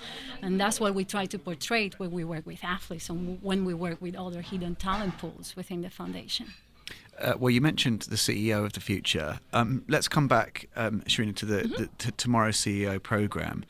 And 0.42 0.60
that's 0.60 0.78
what 0.80 0.94
we 0.94 1.04
try 1.06 1.24
to 1.24 1.38
portray 1.38 1.88
when 1.96 2.10
we 2.10 2.24
work 2.24 2.44
with 2.44 2.62
athletes 2.64 3.08
and 3.08 3.40
when 3.42 3.64
we 3.64 3.72
work 3.72 4.02
with 4.02 4.16
other 4.16 4.42
hidden 4.42 4.74
talent 4.74 5.16
pools 5.16 5.54
within 5.56 5.80
the 5.80 5.90
foundation. 5.90 6.48
Uh, 7.20 7.34
well, 7.38 7.50
you 7.50 7.60
mentioned 7.60 8.02
the 8.02 8.16
CEO 8.16 8.64
of 8.64 8.74
the 8.74 8.80
future. 8.80 9.40
Um, 9.52 9.84
let's 9.88 10.08
come 10.08 10.28
back, 10.28 10.68
um, 10.76 11.00
Sharina, 11.02 11.34
to 11.36 11.46
the, 11.46 11.62
mm-hmm. 11.62 11.82
the 11.82 11.88
to 11.98 12.12
tomorrow's 12.12 12.56
CEO 12.56 13.02
program. 13.02 13.64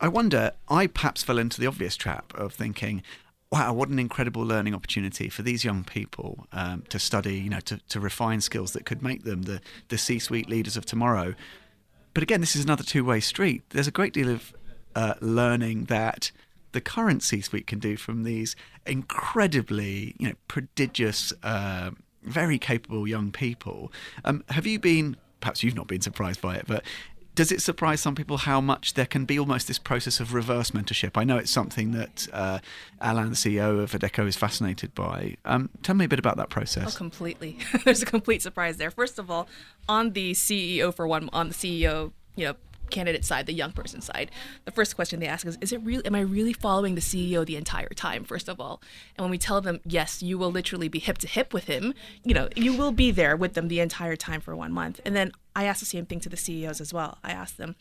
I 0.00 0.08
wonder, 0.08 0.52
I 0.68 0.86
perhaps 0.86 1.22
fell 1.22 1.38
into 1.38 1.60
the 1.60 1.66
obvious 1.66 1.96
trap 1.96 2.32
of 2.34 2.52
thinking, 2.52 3.02
wow, 3.50 3.72
what 3.72 3.88
an 3.88 3.98
incredible 3.98 4.42
learning 4.42 4.74
opportunity 4.74 5.28
for 5.28 5.42
these 5.42 5.64
young 5.64 5.84
people 5.84 6.46
um, 6.52 6.82
to 6.88 6.98
study, 6.98 7.38
you 7.38 7.50
know, 7.50 7.60
to, 7.60 7.78
to 7.88 8.00
refine 8.00 8.40
skills 8.40 8.72
that 8.72 8.84
could 8.84 9.02
make 9.02 9.24
them 9.24 9.42
the, 9.42 9.60
the 9.88 9.98
C 9.98 10.18
suite 10.18 10.48
leaders 10.48 10.76
of 10.76 10.84
tomorrow. 10.84 11.34
But 12.12 12.22
again, 12.22 12.40
this 12.40 12.56
is 12.56 12.64
another 12.64 12.82
two 12.82 13.04
way 13.04 13.20
street. 13.20 13.62
There's 13.70 13.86
a 13.86 13.92
great 13.92 14.12
deal 14.12 14.28
of 14.28 14.54
uh, 14.94 15.14
learning 15.20 15.84
that 15.84 16.32
the 16.72 16.80
current 16.80 17.22
C 17.22 17.40
suite 17.40 17.66
can 17.66 17.78
do 17.78 17.96
from 17.96 18.24
these 18.24 18.56
incredibly, 18.86 20.16
you 20.18 20.28
know, 20.28 20.34
prodigious. 20.48 21.32
Uh, 21.42 21.90
very 22.26 22.58
capable 22.58 23.06
young 23.06 23.30
people. 23.30 23.92
Um, 24.24 24.42
have 24.48 24.66
you 24.66 24.80
been, 24.80 25.16
perhaps 25.40 25.62
you've 25.62 25.76
not 25.76 25.86
been 25.86 26.00
surprised 26.00 26.40
by 26.40 26.56
it, 26.56 26.64
but 26.66 26.82
does 27.36 27.52
it 27.52 27.60
surprise 27.60 28.00
some 28.00 28.14
people 28.14 28.38
how 28.38 28.60
much 28.62 28.94
there 28.94 29.06
can 29.06 29.26
be 29.26 29.38
almost 29.38 29.68
this 29.68 29.78
process 29.78 30.20
of 30.20 30.32
reverse 30.32 30.70
mentorship? 30.70 31.12
I 31.16 31.22
know 31.22 31.36
it's 31.36 31.50
something 31.50 31.92
that 31.92 32.26
uh, 32.32 32.58
Alain, 33.00 33.28
the 33.28 33.36
CEO 33.36 33.80
of 33.80 33.92
Adecco, 33.92 34.26
is 34.26 34.36
fascinated 34.36 34.94
by. 34.94 35.36
Um, 35.44 35.68
tell 35.82 35.94
me 35.94 36.06
a 36.06 36.08
bit 36.08 36.18
about 36.18 36.38
that 36.38 36.48
process. 36.48 36.94
Oh, 36.94 36.98
completely. 36.98 37.58
There's 37.84 38.02
a 38.02 38.06
complete 38.06 38.40
surprise 38.40 38.78
there. 38.78 38.90
First 38.90 39.18
of 39.18 39.30
all, 39.30 39.48
on 39.86 40.14
the 40.14 40.32
CEO 40.32 40.92
for 40.92 41.06
one, 41.06 41.28
on 41.34 41.48
the 41.48 41.54
CEO, 41.54 42.12
you 42.36 42.46
know, 42.46 42.54
candidate 42.90 43.24
side, 43.24 43.46
the 43.46 43.52
young 43.52 43.72
person 43.72 44.00
side, 44.00 44.30
the 44.64 44.70
first 44.70 44.96
question 44.96 45.20
they 45.20 45.26
ask 45.26 45.46
is, 45.46 45.58
is 45.60 45.72
it 45.72 45.80
really, 45.82 46.04
am 46.06 46.14
I 46.14 46.20
really 46.20 46.52
following 46.52 46.94
the 46.94 47.00
CEO 47.00 47.44
the 47.44 47.56
entire 47.56 47.88
time, 47.88 48.24
first 48.24 48.48
of 48.48 48.60
all? 48.60 48.80
And 49.16 49.24
when 49.24 49.30
we 49.30 49.38
tell 49.38 49.60
them, 49.60 49.80
yes, 49.84 50.22
you 50.22 50.38
will 50.38 50.50
literally 50.50 50.88
be 50.88 50.98
hip 50.98 51.18
to 51.18 51.28
hip 51.28 51.52
with 51.52 51.64
him, 51.64 51.94
you 52.24 52.34
know, 52.34 52.48
you 52.56 52.76
will 52.76 52.92
be 52.92 53.10
there 53.10 53.36
with 53.36 53.54
them 53.54 53.68
the 53.68 53.80
entire 53.80 54.16
time 54.16 54.40
for 54.40 54.54
one 54.56 54.72
month. 54.72 55.00
And 55.04 55.14
then 55.14 55.32
I 55.54 55.64
ask 55.64 55.80
the 55.80 55.86
same 55.86 56.06
thing 56.06 56.20
to 56.20 56.28
the 56.28 56.36
CEOs 56.36 56.80
as 56.80 56.92
well. 56.92 57.18
I 57.24 57.32
ask 57.32 57.56
them, 57.56 57.76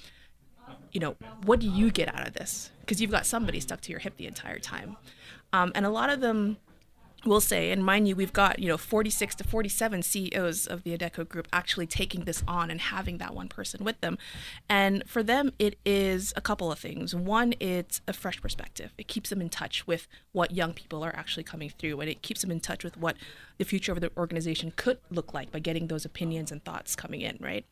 you 0.92 1.00
know, 1.00 1.16
what 1.44 1.60
do 1.60 1.70
you 1.70 1.92
get 1.92 2.14
out 2.14 2.28
of 2.28 2.34
this? 2.34 2.72
Because 2.80 3.02
you've 3.02 3.12
got 3.12 3.26
somebody 3.26 3.60
stuck 3.60 3.82
to 3.82 3.92
your 3.92 4.00
hip 4.00 4.18
the 4.18 4.28
entire 4.28 4.60
time. 4.60 4.98
Um, 5.54 5.72
and 5.76 5.86
a 5.86 5.90
lot 5.90 6.10
of 6.10 6.22
them 6.22 6.58
will 7.26 7.42
say, 7.42 7.72
and 7.72 7.84
mind 7.84 8.08
you, 8.08 8.16
we've 8.16 8.34
got, 8.34 8.60
you 8.60 8.68
know, 8.68 8.78
46 8.78 9.36
to 9.36 9.44
47 9.44 10.04
CEOs 10.04 10.68
of 10.68 10.84
the 10.84 10.98
Adecco 10.98 11.28
Group 11.28 11.48
actually 11.52 11.88
taking 11.88 12.26
this 12.26 12.44
on 12.48 12.70
and 12.72 12.80
having 12.80 13.18
that 13.18 13.34
one 13.34 13.48
person 13.48 13.84
with 13.84 14.00
them. 14.02 14.18
And 14.70 15.04
for 15.08 15.24
them, 15.24 15.52
it 15.60 15.78
is 15.86 16.34
a 16.36 16.42
couple 16.42 16.72
of 16.72 16.80
things. 16.80 17.16
One, 17.16 17.54
it's 17.60 18.02
a 18.08 18.14
fresh 18.14 18.42
perspective. 18.42 18.94
It 18.98 19.08
keeps 19.08 19.30
them 19.30 19.42
in 19.42 19.50
touch 19.50 19.88
with 19.88 20.08
what 20.32 20.52
young 20.52 20.74
people 20.74 21.04
are 21.04 21.16
actually 21.16 21.44
coming 21.44 21.72
through, 21.78 22.00
and 22.00 22.10
it 22.10 22.22
keeps 22.22 22.42
them 22.42 22.52
in 22.52 22.60
touch 22.60 22.84
with 22.84 22.98
what 22.98 23.16
the 23.58 23.66
future 23.66 23.92
of 23.92 24.02
the 24.02 24.12
organization 24.18 24.74
could 24.76 24.98
look 25.10 25.34
like 25.34 25.52
by 25.52 25.60
getting 25.60 25.88
those 25.88 26.04
opinions 26.06 26.52
and 26.52 26.64
thoughts 26.66 26.96
coming 26.96 27.22
in, 27.22 27.38
right? 27.40 27.66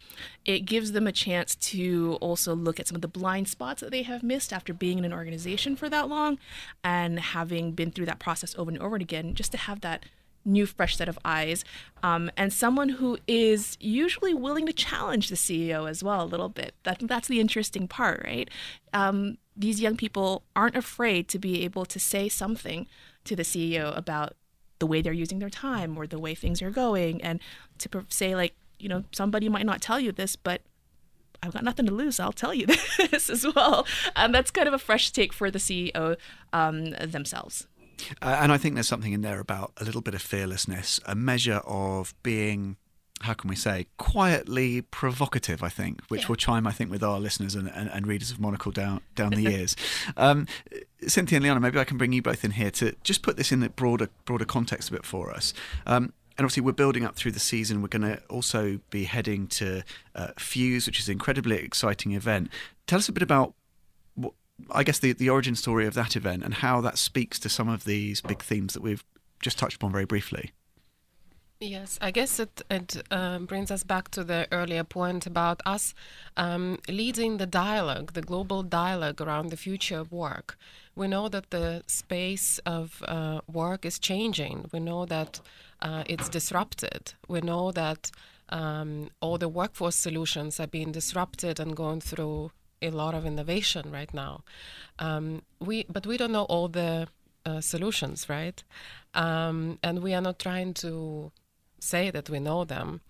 It 0.46 0.62
gives 0.62 0.94
them 0.94 1.08
a 1.08 1.12
chance 1.12 1.56
to 1.56 2.18
also 2.22 2.56
look 2.56 2.80
at 2.80 2.88
some 2.88 2.96
of 2.96 3.02
the 3.02 3.08
blind 3.08 3.50
spots 3.50 3.82
that 3.82 3.92
they 3.92 4.04
have 4.04 4.24
missed 4.24 4.54
after 4.54 4.74
being 4.74 4.98
in 4.98 5.06
an 5.06 5.14
organization 5.14 5.76
for 5.76 5.90
that 5.90 6.08
long 6.08 6.38
and 6.84 7.20
having 7.20 7.74
been 7.74 7.92
through 7.92 8.06
that 8.06 8.20
process 8.20 8.56
over 8.58 8.72
and 8.72 8.82
over 8.82 8.96
again, 8.96 9.36
just 9.44 9.52
to 9.52 9.58
have 9.58 9.82
that 9.82 10.06
new 10.46 10.66
fresh 10.66 10.96
set 10.98 11.10
of 11.10 11.20
eyes 11.24 11.64
um, 12.02 12.32
and 12.36 12.52
someone 12.52 12.90
who 12.90 13.18
is 13.28 13.78
usually 13.80 14.34
willing 14.34 14.66
to 14.66 14.74
challenge 14.74 15.30
the 15.30 15.36
ceo 15.36 15.90
as 15.90 16.04
well 16.04 16.24
a 16.24 16.26
little 16.26 16.50
bit 16.50 16.74
that, 16.84 17.00
that's 17.02 17.28
the 17.28 17.40
interesting 17.40 17.88
part 17.88 18.22
right 18.24 18.50
um, 18.94 19.38
these 19.56 19.82
young 19.82 19.96
people 19.96 20.44
aren't 20.56 20.78
afraid 20.78 21.28
to 21.28 21.40
be 21.40 21.64
able 21.64 21.86
to 21.86 22.00
say 22.00 22.28
something 22.30 22.88
to 23.24 23.36
the 23.36 23.44
ceo 23.44 23.96
about 23.98 24.34
the 24.80 24.88
way 24.88 25.02
they're 25.02 25.14
using 25.14 25.40
their 25.40 25.50
time 25.50 25.98
or 25.98 26.08
the 26.08 26.20
way 26.20 26.36
things 26.36 26.62
are 26.62 26.72
going 26.72 27.22
and 27.22 27.40
to 27.78 27.90
say 28.10 28.36
like 28.36 28.54
you 28.80 28.90
know 28.90 29.04
somebody 29.12 29.48
might 29.48 29.66
not 29.66 29.82
tell 29.82 30.00
you 30.00 30.12
this 30.12 30.36
but 30.36 30.62
I've 31.42 31.52
got 31.52 31.66
nothing 31.66 31.86
to 31.88 31.94
lose. 31.94 32.22
I'll 32.22 32.32
tell 32.32 32.54
you 32.54 32.66
this 33.12 33.30
as 33.30 33.46
well. 33.54 33.86
And 34.16 34.34
that's 34.34 34.50
kind 34.50 34.66
of 34.66 34.74
a 34.74 34.80
fresh 34.80 35.12
take 35.12 35.34
for 35.34 35.52
the 35.52 35.60
CEO 35.60 36.16
um, 36.54 36.92
themselves. 36.92 37.68
Uh, 38.22 38.38
and 38.42 38.52
I 38.52 38.58
think 38.58 38.76
there's 38.76 38.88
something 38.88 39.14
in 39.14 39.22
there 39.22 39.40
about 39.40 39.74
a 39.78 39.84
little 39.84 40.02
bit 40.02 40.14
of 40.14 40.22
fearlessness, 40.22 41.00
a 41.06 41.16
measure 41.16 41.62
of 41.66 42.14
being 42.24 42.78
how 43.24 43.34
can 43.34 43.50
we 43.50 43.56
say, 43.56 43.88
quietly 43.98 44.82
provocative, 44.82 45.64
I 45.64 45.70
think, 45.70 46.02
which 46.10 46.24
yeah. 46.24 46.28
will 46.28 46.36
chime, 46.36 46.68
I 46.68 46.72
think, 46.72 46.92
with 46.92 47.02
our 47.02 47.22
listeners 47.22 47.56
and, 47.56 47.70
and, 47.70 47.90
and 47.90 48.06
readers 48.06 48.32
of 48.32 48.40
Monocle 48.40 48.72
down, 48.72 49.00
down 49.16 49.32
the 49.32 49.42
years. 49.52 49.78
um, 50.18 50.46
Cynthia 51.08 51.38
and 51.38 51.44
Leona, 51.44 51.62
maybe 51.62 51.80
I 51.80 51.86
can 51.86 51.98
bring 51.98 52.12
you 52.12 52.22
both 52.22 52.44
in 52.44 52.52
here 52.52 52.70
to 52.72 52.94
just 53.04 53.22
put 53.22 53.38
this 53.38 53.52
in 53.54 53.62
the 53.62 53.70
broader, 53.70 54.10
broader 54.26 54.44
context 54.44 54.90
a 54.90 54.92
bit 54.92 55.06
for 55.06 55.32
us. 55.32 55.54
Um, 55.86 56.12
and 56.38 56.46
obviously, 56.46 56.64
we're 56.64 56.74
building 56.74 57.06
up 57.06 57.16
through 57.16 57.32
the 57.32 57.40
season. 57.40 57.82
We're 57.82 57.88
going 57.88 58.02
to 58.02 58.22
also 58.30 58.80
be 58.90 59.06
heading 59.06 59.48
to 59.48 59.84
uh, 60.16 60.30
Fuse, 60.38 60.88
which 60.88 61.00
is 61.00 61.08
an 61.08 61.14
incredibly 61.14 61.58
exciting 61.58 62.14
event. 62.14 62.50
Tell 62.88 63.00
us 63.00 63.08
a 63.08 63.14
bit 63.14 63.24
about 63.24 63.54
I 64.72 64.84
guess 64.84 65.00
the, 65.00 65.14
the 65.14 65.30
origin 65.30 65.56
story 65.56 65.86
of 65.86 65.94
that 65.94 66.16
event 66.16 66.44
and 66.44 66.56
how 66.56 66.82
that 66.82 66.98
speaks 66.98 67.40
to 67.40 67.50
some 67.50 67.70
of 67.70 67.86
these 67.86 68.22
big 68.22 68.42
themes 68.42 68.74
that 68.74 68.82
we've 68.82 69.04
just 69.42 69.58
touched 69.58 69.78
upon 69.78 69.92
very 69.92 70.06
briefly. 70.06 70.52
Yes, 71.60 71.98
I 72.02 72.12
guess 72.12 72.40
it, 72.40 72.62
it 72.70 73.02
uh, 73.10 73.40
brings 73.40 73.72
us 73.72 73.84
back 73.84 74.10
to 74.12 74.24
the 74.26 74.48
earlier 74.52 74.84
point 74.84 75.26
about 75.26 75.62
us 75.66 75.94
um, 76.36 76.78
leading 76.90 77.38
the 77.38 77.46
dialogue, 77.46 78.14
the 78.14 78.22
global 78.22 78.64
dialogue 78.64 79.22
around 79.22 79.50
the 79.50 79.58
future 79.58 79.98
of 79.98 80.12
work. 80.12 80.58
We 80.94 81.08
know 81.08 81.30
that 81.30 81.52
the 81.52 81.84
space 81.88 82.60
of 82.66 83.02
uh, 83.08 83.42
work 83.52 83.86
is 83.86 83.98
changing. 83.98 84.70
We 84.74 84.82
know 84.82 85.06
that 85.06 85.40
uh, 85.82 86.04
it's 86.06 86.28
disrupted. 86.28 87.14
We 87.30 87.40
know 87.40 87.72
that 87.72 88.12
um, 88.50 89.10
all 89.22 89.38
the 89.38 89.48
workforce 89.48 89.96
solutions 89.96 90.60
are 90.60 90.68
being 90.68 90.92
disrupted 90.92 91.62
and 91.62 91.78
going 91.78 92.02
through 92.02 92.52
a 92.84 92.92
lot 92.92 93.14
of 93.16 93.26
innovation 93.26 93.92
right 93.92 94.14
now. 94.14 94.44
Um, 95.00 95.42
we, 95.60 95.86
but 95.90 96.06
we 96.06 96.18
don't 96.18 96.32
know 96.32 96.44
all 96.44 96.68
the 96.68 97.08
uh, 97.46 97.62
solutions, 97.62 98.30
right? 98.30 98.64
Um, 99.14 99.80
and 99.84 100.02
we 100.02 100.14
are 100.14 100.22
not 100.22 100.40
trying 100.40 100.74
to 100.76 101.32
say 101.80 102.10
that 102.12 102.30
we 102.30 102.40
know 102.40 102.64
them, 102.64 103.02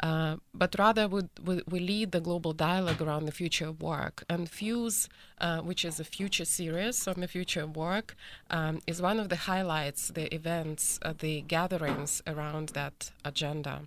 uh, 0.00 0.36
but 0.54 0.76
rather 0.78 1.08
we, 1.08 1.22
we, 1.42 1.62
we, 1.68 1.80
lead 1.80 2.12
the 2.12 2.20
global 2.20 2.52
dialogue 2.52 3.00
around 3.02 3.24
the 3.24 3.32
future 3.32 3.66
of 3.66 3.82
work. 3.82 4.22
And 4.28 4.48
Fuse, 4.48 5.08
uh, 5.40 5.60
which 5.60 5.84
is 5.84 5.98
a 5.98 6.04
future 6.04 6.44
series 6.44 7.08
on 7.08 7.20
the 7.20 7.26
future 7.26 7.62
of 7.62 7.76
work, 7.76 8.14
um, 8.50 8.80
is 8.86 9.02
one 9.02 9.18
of 9.18 9.28
the 9.28 9.36
highlights, 9.36 10.08
the 10.08 10.32
events, 10.32 11.00
uh, 11.02 11.14
the 11.18 11.40
gatherings 11.40 12.22
around 12.26 12.70
that 12.70 13.10
agenda. 13.24 13.82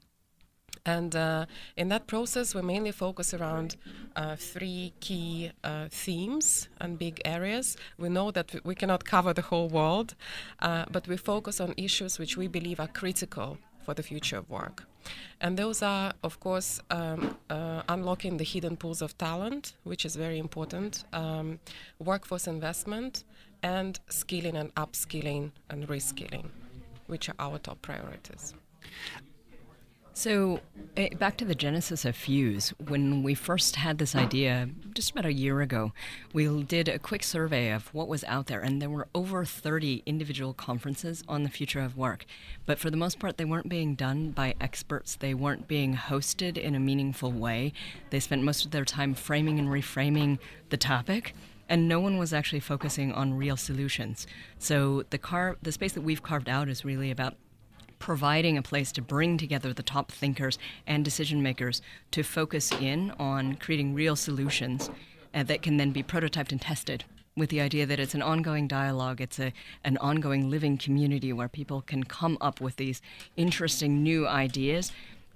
And 0.85 1.15
uh, 1.15 1.45
in 1.77 1.89
that 1.89 2.07
process, 2.07 2.55
we 2.55 2.61
mainly 2.61 2.91
focus 2.91 3.33
around 3.33 3.75
uh, 4.15 4.35
three 4.35 4.93
key 4.99 5.51
uh, 5.63 5.87
themes 5.89 6.69
and 6.79 6.97
big 6.97 7.21
areas. 7.23 7.77
We 7.97 8.09
know 8.09 8.31
that 8.31 8.55
we 8.65 8.73
cannot 8.73 9.05
cover 9.05 9.33
the 9.33 9.43
whole 9.43 9.69
world, 9.69 10.15
uh, 10.59 10.85
but 10.91 11.07
we 11.07 11.17
focus 11.17 11.59
on 11.59 11.73
issues 11.77 12.17
which 12.17 12.35
we 12.35 12.47
believe 12.47 12.79
are 12.79 12.87
critical 12.87 13.59
for 13.83 13.93
the 13.93 14.03
future 14.03 14.37
of 14.37 14.49
work. 14.49 14.85
And 15.39 15.57
those 15.57 15.81
are, 15.81 16.13
of 16.23 16.39
course, 16.39 16.79
um, 16.91 17.37
uh, 17.49 17.81
unlocking 17.89 18.37
the 18.37 18.43
hidden 18.43 18.77
pools 18.77 19.01
of 19.01 19.17
talent, 19.17 19.73
which 19.83 20.05
is 20.05 20.15
very 20.15 20.37
important, 20.37 21.03
um, 21.13 21.59
workforce 21.99 22.47
investment, 22.47 23.23
and 23.63 23.99
skilling 24.09 24.55
and 24.55 24.73
upskilling 24.75 25.51
and 25.69 25.87
reskilling, 25.87 26.49
which 27.07 27.29
are 27.29 27.35
our 27.39 27.57
top 27.59 27.81
priorities. 27.81 28.53
So, 30.13 30.59
uh, 30.97 31.07
back 31.17 31.37
to 31.37 31.45
the 31.45 31.55
genesis 31.55 32.03
of 32.03 32.17
Fuse. 32.17 32.73
When 32.85 33.23
we 33.23 33.33
first 33.33 33.77
had 33.77 33.97
this 33.97 34.13
idea 34.13 34.67
just 34.93 35.11
about 35.11 35.25
a 35.25 35.31
year 35.31 35.61
ago, 35.61 35.93
we 36.33 36.63
did 36.63 36.89
a 36.89 36.99
quick 36.99 37.23
survey 37.23 37.71
of 37.71 37.87
what 37.93 38.09
was 38.09 38.25
out 38.25 38.47
there, 38.47 38.59
and 38.59 38.81
there 38.81 38.89
were 38.89 39.07
over 39.15 39.45
30 39.45 40.03
individual 40.05 40.53
conferences 40.53 41.23
on 41.29 41.43
the 41.43 41.49
future 41.49 41.79
of 41.79 41.95
work. 41.95 42.25
But 42.65 42.77
for 42.77 42.89
the 42.89 42.97
most 42.97 43.19
part, 43.19 43.37
they 43.37 43.45
weren't 43.45 43.69
being 43.69 43.95
done 43.95 44.31
by 44.31 44.53
experts, 44.59 45.15
they 45.15 45.33
weren't 45.33 45.69
being 45.69 45.95
hosted 45.95 46.57
in 46.57 46.75
a 46.75 46.79
meaningful 46.79 47.31
way. 47.31 47.71
They 48.09 48.19
spent 48.19 48.43
most 48.43 48.65
of 48.65 48.71
their 48.71 48.85
time 48.85 49.13
framing 49.13 49.59
and 49.59 49.69
reframing 49.69 50.39
the 50.69 50.77
topic 50.77 51.33
and 51.69 51.87
no 51.87 52.01
one 52.01 52.17
was 52.17 52.33
actually 52.33 52.59
focusing 52.59 53.13
on 53.13 53.33
real 53.33 53.55
solutions. 53.55 54.27
So 54.59 55.03
the 55.09 55.17
car, 55.17 55.55
the 55.61 55.71
space 55.71 55.93
that 55.93 56.01
we've 56.01 56.21
carved 56.21 56.49
out 56.49 56.67
is 56.67 56.83
really 56.83 57.11
about 57.11 57.35
providing 58.01 58.57
a 58.57 58.61
place 58.61 58.91
to 58.91 59.01
bring 59.01 59.37
together 59.37 59.71
the 59.71 59.83
top 59.83 60.11
thinkers 60.11 60.59
and 60.85 61.05
decision 61.05 61.41
makers 61.41 61.81
to 62.11 62.23
focus 62.23 62.71
in 62.73 63.11
on 63.17 63.55
creating 63.55 63.93
real 63.93 64.17
solutions 64.17 64.89
uh, 65.33 65.43
that 65.43 65.61
can 65.61 65.77
then 65.77 65.91
be 65.91 66.03
prototyped 66.03 66.51
and 66.51 66.59
tested 66.59 67.05
with 67.37 67.49
the 67.49 67.61
idea 67.61 67.85
that 67.85 67.99
it's 67.99 68.13
an 68.13 68.21
ongoing 68.21 68.67
dialogue, 68.67 69.21
it's 69.21 69.39
a, 69.39 69.53
an 69.85 69.97
ongoing 69.97 70.49
living 70.49 70.77
community 70.77 71.31
where 71.31 71.47
people 71.47 71.81
can 71.81 72.03
come 72.03 72.37
up 72.41 72.59
with 72.59 72.75
these 72.75 73.01
interesting 73.37 74.03
new 74.03 74.27
ideas, 74.27 74.91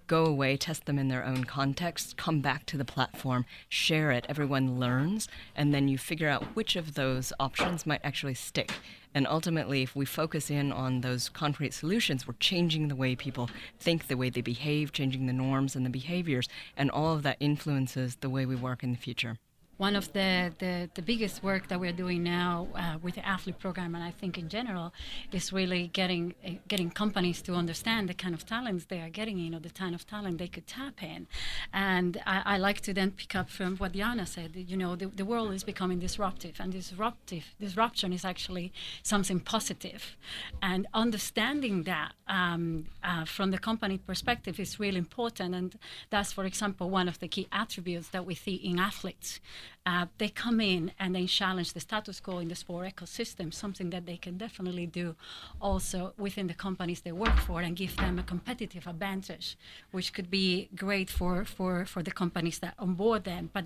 go 0.08 0.25
away, 0.25 0.58
test 0.58 0.86
them 0.86 0.99
in 0.99 1.08
their 1.08 1.25
own 1.25 1.45
context, 1.45 2.17
come 2.17 2.41
back 2.41 2.65
to 2.65 2.78
the 2.78 2.86
platform, 2.86 3.45
share 3.69 4.12
it, 4.12 4.25
everyone 4.28 4.78
learns, 4.80 5.30
and 5.56 5.73
then 5.73 5.88
you 5.88 5.97
figure 5.97 6.28
out 6.28 6.43
which 6.56 6.75
of 6.75 6.95
those 6.95 7.32
options 7.39 7.86
might 7.86 8.01
actually 8.04 8.34
stick. 8.34 8.71
And 9.15 9.25
ultimately, 9.25 9.82
if 9.82 9.95
we 9.95 10.06
focus 10.06 10.51
in 10.51 10.73
on 10.73 10.99
those 10.99 11.30
concrete 11.30 11.73
solutions, 11.73 12.28
we're 12.28 12.36
changing 12.41 12.89
the 12.89 12.97
way 12.97 13.15
people 13.15 13.49
think, 13.80 14.08
the 14.08 14.17
way 14.17 14.30
they 14.30 14.41
behave, 14.41 14.91
changing 14.91 15.25
the 15.25 15.34
norms 15.34 15.73
and 15.75 15.86
the 15.86 15.89
behaviors, 15.89 16.49
and 16.75 16.91
all 16.91 17.15
of 17.15 17.23
that 17.23 17.38
influences 17.39 18.17
the 18.17 18.30
way 18.30 18.45
we 18.45 18.58
work 18.58 18.84
in 18.84 18.91
the 18.91 18.97
future 18.97 19.38
one 19.77 19.95
of 19.95 20.11
the, 20.13 20.53
the, 20.59 20.89
the, 20.93 21.01
biggest 21.01 21.43
work 21.43 21.67
that 21.67 21.79
we're 21.79 21.91
doing 21.91 22.23
now 22.23 22.67
uh, 22.75 22.97
with 23.01 23.15
the 23.15 23.25
athlete 23.27 23.59
program 23.59 23.93
and 23.93 24.03
i 24.03 24.09
think 24.09 24.38
in 24.38 24.49
general 24.49 24.93
is 25.31 25.53
really 25.53 25.88
getting 25.88 26.33
uh, 26.45 26.51
getting 26.67 26.89
companies 26.89 27.41
to 27.41 27.53
understand 27.53 28.09
the 28.09 28.13
kind 28.13 28.33
of 28.33 28.45
talents 28.45 28.85
they 28.85 29.01
are 29.01 29.09
getting 29.09 29.38
you 29.38 29.49
know 29.49 29.59
the 29.59 29.69
kind 29.69 29.93
of 29.93 30.07
talent 30.07 30.38
they 30.38 30.47
could 30.47 30.67
tap 30.67 31.03
in. 31.03 31.27
And 31.73 32.21
i, 32.25 32.41
I 32.53 32.57
like 32.57 32.81
to 32.81 32.93
then 32.93 33.11
pick 33.11 33.35
up 33.35 33.49
from 33.49 33.77
what 33.77 33.91
diana 33.91 34.25
said 34.25 34.51
you 34.55 34.77
know 34.77 34.95
the, 34.95 35.07
the 35.07 35.25
world 35.25 35.53
is 35.53 35.63
becoming 35.63 35.99
disruptive 35.99 36.55
and 36.59 36.71
disruptive 36.71 37.45
disruption 37.59 38.13
is 38.13 38.25
actually 38.25 38.71
something 39.03 39.39
positive. 39.39 40.17
and 40.61 40.88
understanding 40.93 41.83
that 41.83 42.13
um, 42.27 42.85
uh, 43.03 43.25
from 43.25 43.51
the 43.51 43.57
company 43.57 43.97
perspective 43.97 44.59
is 44.59 44.79
really 44.79 44.97
important. 44.97 45.53
And 45.55 45.77
that's 46.09 46.31
for 46.33 46.45
example 46.45 46.89
one 46.89 47.07
of 47.07 47.19
the 47.19 47.27
key 47.27 47.47
attributes 47.51 48.09
that 48.09 48.25
we 48.25 48.35
see 48.35 48.55
in 48.55 48.79
athletes 48.79 49.39
uh, 49.86 50.06
they 50.17 50.30
come 50.30 50.60
in 50.60 50.91
and 50.99 51.15
they 51.15 51.25
challenge 51.25 51.73
the 51.73 51.80
status 51.80 52.19
quo 52.19 52.39
in 52.39 52.47
the 52.47 52.56
sport 52.56 52.93
ecosystem, 52.95 53.54
something 53.54 53.89
that 53.91 54.06
they 54.06 54.17
can 54.17 54.38
definitely 54.38 54.86
do 54.86 55.15
also 55.62 56.13
within 56.17 56.47
the 56.47 56.54
companies 56.54 57.01
they 57.01 57.12
work 57.12 57.38
for 57.38 57.62
and 57.62 57.75
give 57.75 57.95
them 57.97 58.17
a 58.17 58.23
competitive 58.23 58.88
advantage, 58.88 59.58
which 59.91 60.13
could 60.13 60.30
be 60.32 60.69
great 60.75 61.10
for, 61.10 61.45
for, 61.45 61.86
for 61.86 62.01
the 62.01 62.12
companies 62.12 62.60
that 62.60 62.73
onboard 62.80 63.23
them. 63.23 63.49
But 63.54 63.65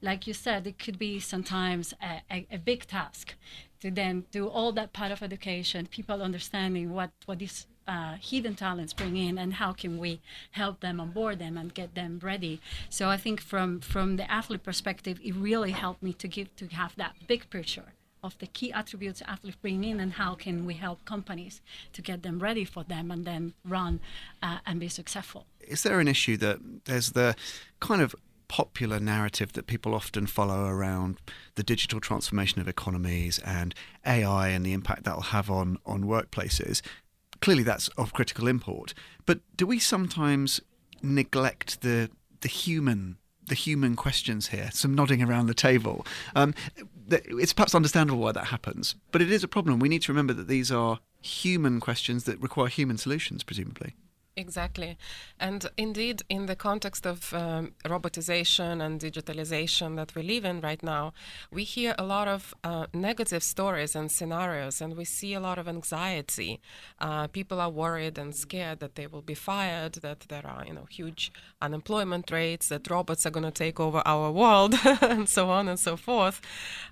like 0.00 0.26
you 0.26 0.34
said, 0.34 0.66
it 0.66 0.78
could 0.78 0.98
be 0.98 1.18
sometimes 1.20 1.94
a, 2.02 2.22
a, 2.30 2.46
a 2.52 2.58
big 2.58 2.86
task 2.86 3.34
to 3.80 3.90
then 3.90 4.24
do 4.30 4.48
all 4.48 4.72
that 4.72 4.92
part 4.92 5.12
of 5.12 5.22
education, 5.22 5.86
people 5.86 6.22
understanding 6.22 6.92
what, 6.92 7.10
what 7.26 7.38
these 7.38 7.66
uh, 7.86 8.16
hidden 8.20 8.54
talents 8.54 8.92
bring 8.92 9.16
in 9.16 9.38
and 9.38 9.54
how 9.54 9.72
can 9.72 9.98
we 9.98 10.20
help 10.52 10.80
them 10.80 11.00
onboard 11.00 11.38
them 11.38 11.56
and 11.56 11.74
get 11.74 11.94
them 11.94 12.20
ready. 12.22 12.60
So 12.88 13.08
I 13.08 13.16
think 13.16 13.40
from, 13.40 13.80
from 13.80 14.16
the 14.16 14.30
athlete 14.30 14.62
perspective, 14.62 15.20
it 15.22 15.34
really 15.34 15.72
helped 15.72 16.02
me 16.02 16.12
to 16.14 16.28
give 16.28 16.54
to 16.56 16.66
have 16.68 16.96
that 16.96 17.14
big 17.26 17.48
picture 17.50 17.92
of 18.22 18.36
the 18.38 18.46
key 18.46 18.72
attributes 18.72 19.22
athletes 19.26 19.56
bring 19.62 19.84
in 19.84 20.00
and 20.00 20.14
how 20.14 20.34
can 20.34 20.66
we 20.66 20.74
help 20.74 21.04
companies 21.04 21.60
to 21.92 22.02
get 22.02 22.22
them 22.22 22.38
ready 22.40 22.64
for 22.64 22.82
them 22.82 23.10
and 23.10 23.24
then 23.24 23.54
run 23.64 24.00
uh, 24.42 24.58
and 24.66 24.80
be 24.80 24.88
successful. 24.88 25.46
Is 25.60 25.82
there 25.82 26.00
an 26.00 26.08
issue 26.08 26.36
that 26.38 26.58
there's 26.86 27.12
the 27.12 27.36
kind 27.80 28.02
of 28.02 28.14
popular 28.48 29.00
narrative 29.00 29.52
that 29.54 29.66
people 29.66 29.94
often 29.94 30.26
follow 30.26 30.66
around 30.66 31.18
the 31.56 31.62
digital 31.62 32.00
transformation 32.00 32.60
of 32.60 32.68
economies 32.68 33.38
and 33.40 33.74
AI 34.06 34.48
and 34.48 34.64
the 34.64 34.72
impact 34.72 35.04
that 35.04 35.14
will 35.14 35.22
have 35.22 35.50
on, 35.50 35.78
on 35.84 36.04
workplaces. 36.04 36.80
Clearly, 37.46 37.62
that's 37.62 37.86
of 37.96 38.12
critical 38.12 38.48
import. 38.48 38.92
But 39.24 39.38
do 39.56 39.68
we 39.68 39.78
sometimes 39.78 40.60
neglect 41.00 41.80
the 41.80 42.10
the 42.40 42.48
human 42.48 43.18
the 43.46 43.54
human 43.54 43.94
questions 43.94 44.48
here? 44.48 44.70
Some 44.72 44.96
nodding 44.96 45.22
around 45.22 45.46
the 45.46 45.54
table. 45.54 46.04
Um, 46.34 46.54
it's 47.08 47.52
perhaps 47.52 47.72
understandable 47.72 48.18
why 48.18 48.32
that 48.32 48.46
happens, 48.46 48.96
but 49.12 49.22
it 49.22 49.30
is 49.30 49.44
a 49.44 49.46
problem. 49.46 49.78
We 49.78 49.88
need 49.88 50.02
to 50.02 50.12
remember 50.12 50.32
that 50.32 50.48
these 50.48 50.72
are 50.72 50.98
human 51.22 51.78
questions 51.78 52.24
that 52.24 52.40
require 52.40 52.66
human 52.66 52.98
solutions, 52.98 53.44
presumably. 53.44 53.94
Exactly. 54.38 54.98
And 55.40 55.64
indeed, 55.78 56.20
in 56.28 56.44
the 56.44 56.54
context 56.54 57.06
of 57.06 57.32
um, 57.32 57.72
robotization 57.86 58.84
and 58.84 59.00
digitalization 59.00 59.96
that 59.96 60.14
we 60.14 60.22
live 60.22 60.44
in 60.44 60.60
right 60.60 60.82
now, 60.82 61.14
we 61.50 61.64
hear 61.64 61.94
a 61.98 62.04
lot 62.04 62.28
of 62.28 62.54
uh, 62.62 62.84
negative 62.92 63.42
stories 63.42 63.96
and 63.96 64.12
scenarios, 64.12 64.82
and 64.82 64.94
we 64.94 65.06
see 65.06 65.32
a 65.32 65.40
lot 65.40 65.56
of 65.56 65.66
anxiety. 65.66 66.60
Uh, 67.00 67.28
people 67.28 67.62
are 67.62 67.70
worried 67.70 68.18
and 68.18 68.34
scared 68.34 68.80
that 68.80 68.96
they 68.96 69.06
will 69.06 69.22
be 69.22 69.32
fired, 69.34 69.94
that 70.02 70.26
there 70.28 70.46
are 70.46 70.66
you 70.66 70.74
know 70.74 70.84
huge 70.90 71.32
unemployment 71.62 72.30
rates, 72.30 72.68
that 72.68 72.90
robots 72.90 73.24
are 73.24 73.30
going 73.30 73.42
to 73.44 73.50
take 73.50 73.80
over 73.80 74.02
our 74.04 74.30
world, 74.30 74.74
and 75.00 75.30
so 75.30 75.48
on 75.48 75.66
and 75.66 75.80
so 75.80 75.96
forth. 75.96 76.42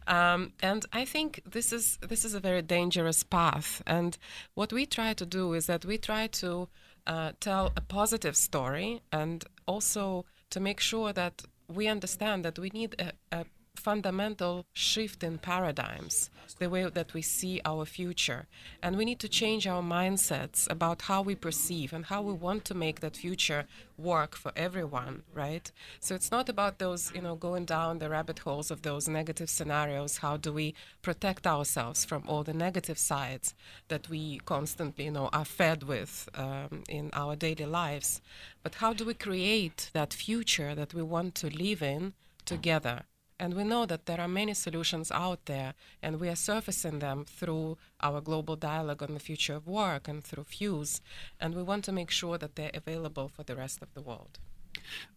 Um, 0.06 0.54
and 0.62 0.86
I 0.94 1.04
think 1.04 1.42
this 1.44 1.74
is 1.74 1.98
this 2.08 2.24
is 2.24 2.32
a 2.32 2.40
very 2.40 2.62
dangerous 2.62 3.22
path. 3.22 3.82
And 3.86 4.16
what 4.54 4.72
we 4.72 4.86
try 4.86 5.12
to 5.12 5.26
do 5.26 5.52
is 5.52 5.66
that 5.66 5.84
we 5.84 5.98
try 5.98 6.26
to 6.28 6.68
uh, 7.06 7.32
tell 7.40 7.72
a 7.76 7.80
positive 7.80 8.36
story 8.36 9.00
and 9.12 9.44
also 9.66 10.24
to 10.50 10.60
make 10.60 10.80
sure 10.80 11.12
that 11.12 11.42
we 11.68 11.88
understand 11.88 12.44
that 12.44 12.58
we 12.58 12.70
need 12.70 12.94
a, 12.98 13.12
a 13.36 13.44
fundamental 13.76 14.66
shift 14.72 15.22
in 15.22 15.38
paradigms, 15.38 16.30
the 16.58 16.70
way 16.70 16.88
that 16.88 17.12
we 17.14 17.22
see 17.22 17.60
our 17.64 17.84
future. 17.84 18.46
And 18.82 18.96
we 18.96 19.04
need 19.04 19.18
to 19.20 19.28
change 19.28 19.66
our 19.66 19.82
mindsets 19.82 20.70
about 20.70 21.02
how 21.02 21.22
we 21.22 21.34
perceive 21.34 21.92
and 21.92 22.06
how 22.06 22.22
we 22.22 22.32
want 22.32 22.64
to 22.66 22.74
make 22.74 23.00
that 23.00 23.16
future 23.16 23.66
work 23.98 24.34
for 24.36 24.52
everyone, 24.56 25.22
right? 25.32 25.70
So 26.00 26.14
it's 26.14 26.30
not 26.30 26.48
about 26.48 26.78
those, 26.78 27.12
you 27.14 27.22
know, 27.22 27.34
going 27.34 27.64
down 27.64 27.98
the 27.98 28.08
rabbit 28.08 28.40
holes 28.40 28.70
of 28.70 28.82
those 28.82 29.08
negative 29.08 29.50
scenarios. 29.50 30.18
How 30.18 30.36
do 30.36 30.52
we 30.52 30.74
protect 31.02 31.46
ourselves 31.46 32.04
from 32.04 32.24
all 32.26 32.42
the 32.42 32.54
negative 32.54 32.98
sides 32.98 33.54
that 33.88 34.08
we 34.08 34.40
constantly, 34.44 35.04
you 35.06 35.10
know, 35.10 35.28
are 35.32 35.44
fed 35.44 35.82
with 35.82 36.28
um, 36.34 36.84
in 36.88 37.10
our 37.12 37.36
daily 37.36 37.66
lives? 37.66 38.20
But 38.62 38.76
how 38.76 38.92
do 38.92 39.04
we 39.04 39.14
create 39.14 39.90
that 39.92 40.14
future 40.14 40.74
that 40.74 40.94
we 40.94 41.02
want 41.02 41.34
to 41.36 41.48
live 41.48 41.82
in 41.82 42.14
together? 42.44 43.04
And 43.38 43.54
we 43.54 43.64
know 43.64 43.84
that 43.86 44.06
there 44.06 44.20
are 44.20 44.28
many 44.28 44.54
solutions 44.54 45.10
out 45.10 45.46
there, 45.46 45.74
and 46.02 46.20
we 46.20 46.28
are 46.28 46.36
surfacing 46.36 47.00
them 47.00 47.24
through 47.24 47.76
our 48.00 48.20
global 48.20 48.54
dialogue 48.54 49.02
on 49.02 49.14
the 49.14 49.20
future 49.20 49.54
of 49.54 49.66
work 49.66 50.06
and 50.06 50.22
through 50.22 50.44
Fuse. 50.44 51.00
And 51.40 51.54
we 51.54 51.62
want 51.62 51.84
to 51.84 51.92
make 51.92 52.10
sure 52.10 52.38
that 52.38 52.54
they're 52.54 52.70
available 52.74 53.28
for 53.28 53.42
the 53.42 53.56
rest 53.56 53.82
of 53.82 53.92
the 53.94 54.02
world. 54.02 54.38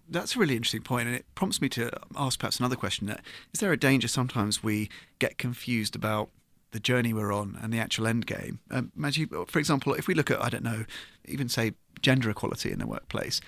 That's 0.09 0.35
a 0.35 0.39
really 0.39 0.55
interesting 0.55 0.83
point, 0.83 1.07
and 1.07 1.15
it 1.15 1.25
prompts 1.35 1.61
me 1.61 1.69
to 1.69 1.91
ask 2.15 2.39
perhaps 2.39 2.59
another 2.59 2.75
question: 2.75 3.09
Is 3.53 3.59
there 3.59 3.71
a 3.71 3.77
danger 3.77 4.07
sometimes 4.07 4.63
we 4.63 4.89
get 5.19 5.37
confused 5.37 5.95
about 5.95 6.29
the 6.71 6.79
journey 6.79 7.13
we're 7.13 7.33
on 7.33 7.57
and 7.61 7.73
the 7.73 7.79
actual 7.79 8.07
end 8.07 8.25
game? 8.25 8.59
Um, 8.71 8.91
for 9.47 9.59
example, 9.59 9.93
if 9.93 10.07
we 10.07 10.13
look 10.13 10.31
at 10.31 10.41
I 10.41 10.49
don't 10.49 10.63
know, 10.63 10.85
even 11.25 11.49
say 11.49 11.73
gender 12.01 12.29
equality 12.29 12.71
in 12.71 12.79
the 12.79 12.87
workplace, 12.87 13.41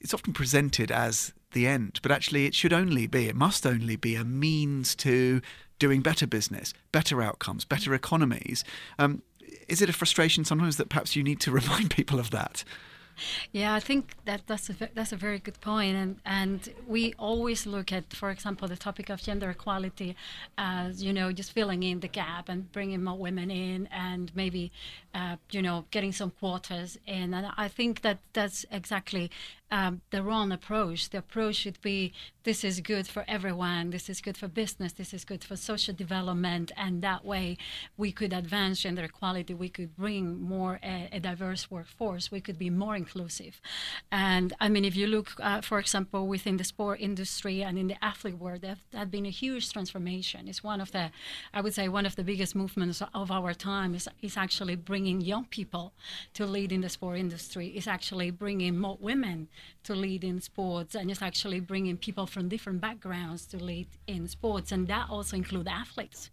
it's 0.00 0.12
often 0.12 0.32
presented 0.32 0.90
as 0.90 1.32
the 1.52 1.66
end, 1.66 2.00
but 2.02 2.12
actually 2.12 2.46
it 2.46 2.54
should 2.54 2.72
only 2.72 3.06
be, 3.06 3.26
it 3.26 3.36
must 3.36 3.66
only 3.66 3.96
be 3.96 4.14
a 4.14 4.24
means 4.24 4.94
to 4.96 5.40
doing 5.78 6.02
better 6.02 6.26
business, 6.26 6.74
better 6.92 7.22
outcomes, 7.22 7.64
better 7.64 7.94
economies. 7.94 8.64
Um, 8.98 9.22
is 9.68 9.80
it 9.82 9.88
a 9.88 9.92
frustration 9.92 10.44
sometimes 10.44 10.76
that 10.76 10.88
perhaps 10.88 11.16
you 11.16 11.22
need 11.22 11.40
to 11.40 11.50
remind 11.60 11.90
people 11.90 12.18
of 12.18 12.30
that? 12.30 12.64
Yeah, 13.52 13.74
I 13.74 13.80
think 13.80 14.14
that 14.24 14.42
that's 14.46 14.70
a 14.70 14.74
that's 14.94 15.12
a 15.12 15.16
very 15.16 15.38
good 15.38 15.60
point, 15.60 15.96
and 15.96 16.20
and 16.24 16.72
we 16.86 17.14
always 17.18 17.66
look 17.66 17.92
at, 17.92 18.12
for 18.12 18.30
example, 18.30 18.68
the 18.68 18.76
topic 18.76 19.10
of 19.10 19.20
gender 19.20 19.50
equality 19.50 20.14
as 20.56 21.02
you 21.02 21.12
know 21.12 21.32
just 21.32 21.52
filling 21.52 21.82
in 21.82 22.00
the 22.00 22.08
gap 22.08 22.48
and 22.48 22.70
bringing 22.72 23.02
more 23.02 23.18
women 23.18 23.50
in, 23.50 23.88
and 23.88 24.30
maybe 24.34 24.70
uh, 25.14 25.36
you 25.50 25.62
know 25.62 25.84
getting 25.90 26.12
some 26.12 26.30
quotas 26.30 26.98
in, 27.06 27.34
and 27.34 27.50
I 27.56 27.68
think 27.68 28.02
that 28.02 28.18
that's 28.32 28.64
exactly 28.70 29.30
um, 29.70 30.00
the 30.10 30.22
wrong 30.22 30.52
approach. 30.52 31.10
The 31.10 31.18
approach 31.18 31.56
should 31.56 31.80
be 31.80 32.12
this 32.44 32.64
is 32.64 32.80
good 32.80 33.06
for 33.06 33.24
everyone, 33.28 33.90
this 33.90 34.08
is 34.08 34.22
good 34.22 34.38
for 34.38 34.48
business, 34.48 34.94
this 34.94 35.12
is 35.12 35.24
good 35.24 35.44
for 35.44 35.54
social 35.54 35.94
development, 35.94 36.72
and 36.78 37.02
that 37.02 37.24
way 37.24 37.58
we 37.98 38.10
could 38.10 38.32
advance 38.32 38.80
gender 38.80 39.04
equality, 39.04 39.52
we 39.52 39.68
could 39.68 39.94
bring 39.94 40.40
more 40.40 40.80
a, 40.82 41.10
a 41.12 41.20
diverse 41.20 41.70
workforce, 41.70 42.30
we 42.30 42.40
could 42.40 42.58
be 42.58 42.70
more 42.70 42.96
inclusive. 42.96 43.60
And 44.10 44.54
I 44.60 44.70
mean, 44.70 44.86
if 44.86 44.96
you 44.96 45.06
look, 45.06 45.32
uh, 45.40 45.60
for 45.60 45.78
example, 45.78 46.26
within 46.26 46.56
the 46.56 46.64
sport 46.64 47.00
industry 47.00 47.62
and 47.62 47.78
in 47.78 47.88
the 47.88 48.02
athlete 48.02 48.38
world, 48.38 48.62
that 48.62 48.78
has 48.94 49.08
been 49.08 49.26
a 49.26 49.30
huge 49.30 49.70
transformation. 49.70 50.48
It's 50.48 50.64
one 50.64 50.80
of 50.80 50.92
the, 50.92 51.10
I 51.52 51.60
would 51.60 51.74
say, 51.74 51.88
one 51.88 52.06
of 52.06 52.16
the 52.16 52.24
biggest 52.24 52.56
movements 52.56 53.02
of 53.12 53.30
our 53.30 53.52
time 53.52 53.94
is, 53.94 54.08
is 54.22 54.38
actually 54.38 54.76
bringing 54.76 55.20
young 55.20 55.44
people 55.44 55.92
to 56.32 56.46
lead 56.46 56.72
in 56.72 56.80
the 56.80 56.88
sport 56.88 57.18
industry, 57.18 57.68
is 57.68 57.86
actually 57.86 58.30
bringing 58.30 58.78
more 58.78 58.96
women 59.00 59.48
to 59.84 59.94
lead 59.94 60.22
in 60.24 60.40
sports 60.40 60.94
and 60.94 61.08
just 61.08 61.22
actually 61.22 61.60
bringing 61.60 61.96
people 61.96 62.26
from 62.26 62.48
different 62.48 62.80
backgrounds 62.80 63.46
to 63.46 63.56
lead 63.56 63.88
in 64.06 64.28
sports. 64.28 64.72
And 64.72 64.86
that 64.88 65.08
also 65.08 65.36
include 65.36 65.68
athletes. 65.68 66.30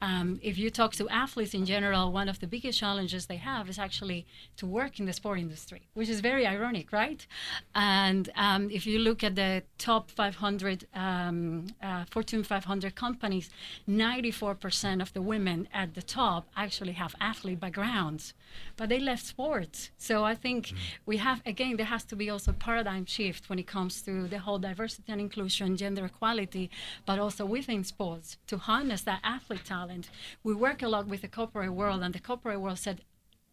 Um, 0.00 0.38
if 0.42 0.58
you 0.58 0.70
talk 0.70 0.92
to 0.94 1.08
athletes 1.08 1.54
in 1.54 1.64
general 1.66 2.12
one 2.12 2.28
of 2.28 2.38
the 2.40 2.46
biggest 2.46 2.78
challenges 2.78 3.26
they 3.26 3.36
have 3.36 3.68
is 3.68 3.78
actually 3.78 4.26
to 4.56 4.66
work 4.66 5.00
in 5.00 5.06
the 5.06 5.12
sport 5.12 5.38
industry 5.38 5.82
which 5.94 6.08
is 6.08 6.20
very 6.20 6.46
ironic 6.46 6.92
right? 6.92 7.26
And 7.74 8.30
um, 8.36 8.70
if 8.70 8.86
you 8.86 8.98
look 8.98 9.24
at 9.24 9.34
the 9.34 9.62
top 9.78 10.10
500 10.10 10.86
um, 10.94 11.66
uh, 11.82 12.04
fortune 12.10 12.42
500 12.42 12.94
companies 12.94 13.50
94% 13.88 15.02
of 15.02 15.12
the 15.12 15.22
women 15.22 15.68
at 15.72 15.94
the 15.94 16.02
top 16.02 16.48
actually 16.56 16.92
have 16.92 17.14
athlete 17.20 17.60
backgrounds 17.60 18.34
but 18.76 18.88
they 18.88 19.00
left 19.00 19.24
sports. 19.24 19.90
So 19.98 20.24
i 20.24 20.34
think 20.34 20.66
mm-hmm. 20.66 20.76
we 21.06 21.16
have 21.18 21.42
again 21.46 21.76
there 21.76 21.86
has 21.86 22.04
to 22.04 22.16
be 22.16 22.30
also 22.30 22.52
paradigm 22.66 23.06
shift 23.16 23.48
when 23.48 23.58
it 23.58 23.66
comes 23.76 23.94
to 24.02 24.28
the 24.28 24.38
whole 24.44 24.60
diversity 24.68 25.10
and 25.12 25.20
inclusion, 25.20 25.76
gender 25.76 26.04
equality, 26.04 26.70
but 27.08 27.18
also 27.18 27.44
within 27.44 27.82
sports 27.84 28.28
to 28.46 28.56
harness 28.56 29.02
that 29.02 29.20
athlete 29.36 29.64
talent. 29.64 30.04
We 30.44 30.54
work 30.54 30.80
a 30.82 30.88
lot 30.94 31.06
with 31.12 31.22
the 31.22 31.28
corporate 31.38 31.74
world, 31.80 32.00
and 32.02 32.14
the 32.14 32.26
corporate 32.30 32.60
world 32.60 32.78
said, 32.78 32.98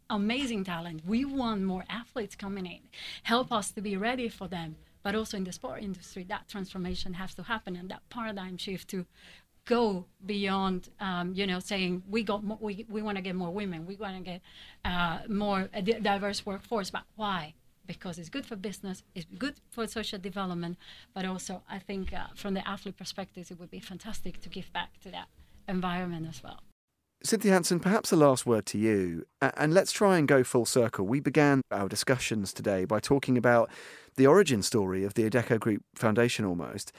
amazing 0.10 0.64
talent. 0.64 1.00
We 1.14 1.20
want 1.26 1.62
more 1.64 1.86
athletes 2.02 2.36
coming 2.36 2.68
in. 2.76 2.84
Help 3.24 3.52
us 3.60 3.68
to 3.72 3.82
be 3.82 3.96
ready 3.98 4.30
for 4.30 4.48
them. 4.48 4.76
But 5.02 5.16
also 5.16 5.38
in 5.38 5.46
the 5.46 5.54
sport 5.54 5.82
industry, 5.82 6.24
that 6.34 6.48
transformation 6.54 7.12
has 7.22 7.34
to 7.36 7.44
happen, 7.44 7.76
and 7.80 7.90
that 7.90 8.04
paradigm 8.10 8.58
shift 8.58 8.86
to 8.90 9.06
go 9.66 10.06
beyond, 10.26 10.90
um, 11.00 11.28
you 11.40 11.46
know, 11.48 11.60
saying 11.72 12.04
we 12.10 12.20
got 12.32 12.44
more, 12.44 12.60
we 12.68 12.86
we 12.96 13.02
want 13.02 13.18
to 13.20 13.24
get 13.28 13.36
more 13.44 13.54
women, 13.62 13.80
we 13.92 13.96
want 13.96 14.16
to 14.20 14.24
get 14.32 14.42
uh, 14.92 15.20
more 15.28 15.60
a 15.74 15.82
diverse 15.82 16.40
workforce. 16.46 16.90
But 16.98 17.06
why? 17.16 17.54
Because 17.90 18.20
it's 18.20 18.30
good 18.30 18.46
for 18.46 18.56
business, 18.56 19.02
it's 19.16 19.26
good 19.40 19.56
for 19.72 19.88
social 19.88 20.20
development, 20.20 20.78
but 21.16 21.26
also 21.26 21.64
I 21.68 21.80
think 21.80 22.14
uh, 22.14 22.28
from 22.36 22.54
the 22.54 22.66
athlete 22.66 22.98
perspective, 22.98 23.50
it 23.50 23.60
would 23.60 23.72
be 23.72 23.80
fantastic 23.80 24.40
to 24.42 24.50
give 24.50 24.72
back 24.72 25.00
to 25.02 25.10
that 25.10 25.28
environment 25.68 26.28
as 26.30 26.44
well. 26.44 26.60
Cynthia 27.24 27.52
Hanson, 27.52 27.80
perhaps 27.80 28.12
the 28.12 28.16
last 28.16 28.46
word 28.46 28.68
to 28.68 28.78
you. 28.78 29.26
And 29.42 29.74
let's 29.74 29.92
try 29.92 30.20
and 30.20 30.28
go 30.28 30.44
full 30.44 30.66
circle. 30.66 31.08
We 31.08 31.20
began 31.20 31.64
our 31.72 31.90
discussions 31.90 32.54
today 32.54 32.86
by 32.86 33.00
talking 33.00 33.40
about 33.40 33.72
the 34.18 34.28
origin 34.28 34.62
story 34.62 35.04
of 35.04 35.16
the 35.16 35.28
Adecco 35.28 35.60
Group 35.60 35.82
Foundation 35.96 36.46
almost. 36.46 36.94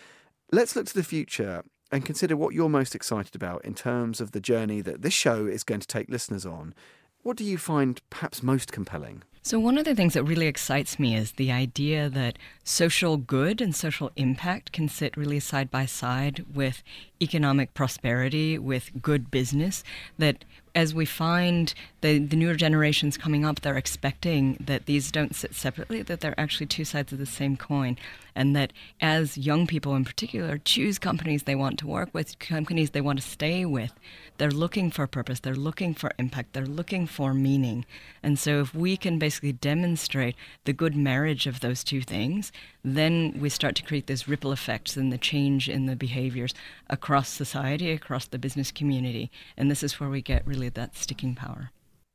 Let's 0.50 0.74
look 0.74 0.86
to 0.86 0.94
the 0.94 1.04
future 1.04 1.62
and 1.92 2.04
consider 2.04 2.36
what 2.36 2.52
you're 2.52 2.68
most 2.68 2.96
excited 2.96 3.36
about 3.36 3.64
in 3.64 3.74
terms 3.74 4.20
of 4.20 4.32
the 4.32 4.40
journey 4.40 4.80
that 4.80 5.02
this 5.02 5.14
show 5.14 5.46
is 5.46 5.62
going 5.62 5.80
to 5.80 5.86
take 5.86 6.10
listeners 6.10 6.44
on. 6.44 6.74
What 7.22 7.36
do 7.36 7.44
you 7.44 7.58
find 7.58 8.00
perhaps 8.08 8.42
most 8.42 8.72
compelling? 8.72 9.22
So, 9.42 9.58
one 9.58 9.76
of 9.76 9.84
the 9.84 9.94
things 9.94 10.14
that 10.14 10.24
really 10.24 10.46
excites 10.46 10.98
me 10.98 11.14
is 11.14 11.32
the 11.32 11.52
idea 11.52 12.08
that 12.08 12.38
social 12.64 13.18
good 13.18 13.60
and 13.60 13.74
social 13.74 14.10
impact 14.16 14.72
can 14.72 14.88
sit 14.88 15.16
really 15.16 15.40
side 15.40 15.70
by 15.70 15.84
side 15.84 16.46
with 16.54 16.82
economic 17.22 17.74
prosperity, 17.74 18.58
with 18.58 19.02
good 19.02 19.30
business. 19.30 19.84
That 20.18 20.46
as 20.74 20.94
we 20.94 21.04
find 21.04 21.74
the, 22.00 22.18
the 22.18 22.36
newer 22.36 22.54
generations 22.54 23.16
coming 23.16 23.44
up, 23.44 23.60
they're 23.60 23.76
expecting 23.76 24.56
that 24.60 24.86
these 24.86 25.10
don't 25.10 25.34
sit 25.34 25.54
separately, 25.54 26.02
that 26.02 26.20
they're 26.20 26.38
actually 26.38 26.66
two 26.66 26.84
sides 26.84 27.12
of 27.12 27.18
the 27.18 27.26
same 27.26 27.56
coin. 27.56 27.96
And 28.34 28.54
that 28.56 28.72
as 29.00 29.36
young 29.36 29.66
people 29.66 29.94
in 29.94 30.04
particular 30.04 30.58
choose 30.58 30.98
companies 30.98 31.42
they 31.42 31.54
want 31.54 31.78
to 31.80 31.86
work 31.86 32.10
with, 32.12 32.38
companies 32.38 32.90
they 32.90 33.00
want 33.00 33.20
to 33.20 33.28
stay 33.28 33.64
with, 33.64 33.92
they're 34.38 34.50
looking 34.50 34.90
for 34.90 35.06
purpose, 35.06 35.40
they're 35.40 35.54
looking 35.54 35.94
for 35.94 36.12
impact, 36.18 36.52
they're 36.52 36.64
looking 36.64 37.06
for 37.06 37.34
meaning. 37.34 37.84
And 38.22 38.38
so 38.38 38.60
if 38.60 38.74
we 38.74 38.96
can 38.96 39.18
basically 39.18 39.52
demonstrate 39.52 40.36
the 40.64 40.72
good 40.72 40.96
marriage 40.96 41.46
of 41.46 41.60
those 41.60 41.84
two 41.84 42.00
things, 42.00 42.52
then 42.82 43.36
we 43.38 43.48
start 43.50 43.74
to 43.76 43.82
create 43.82 44.06
this 44.06 44.28
ripple 44.28 44.52
effects 44.52 44.96
and 44.96 45.12
the 45.12 45.18
change 45.18 45.68
in 45.68 45.86
the 45.86 45.96
behaviors 45.96 46.54
across 46.88 47.28
society, 47.28 47.90
across 47.90 48.26
the 48.26 48.38
business 48.38 48.70
community. 48.70 49.30
And 49.56 49.70
this 49.70 49.82
is 49.82 50.00
where 50.00 50.08
we 50.08 50.22
get 50.22 50.46
really 50.46 50.70
that 50.70 50.96
sticking 50.96 51.34
power. 51.34 51.70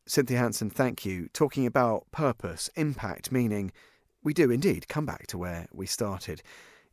Cynthia 0.08 0.38
Hansen, 0.38 0.70
thank 0.70 1.04
you. 1.04 1.30
Talking 1.34 1.66
about 1.66 2.06
purpose, 2.12 2.70
impact, 2.76 3.32
meaning, 3.32 3.72
we 4.24 4.34
do 4.34 4.52
indeed 4.52 4.88
come 4.88 5.06
back 5.06 5.26
to 5.28 5.38
where 5.38 5.68
we 5.74 5.88
started. 5.88 6.44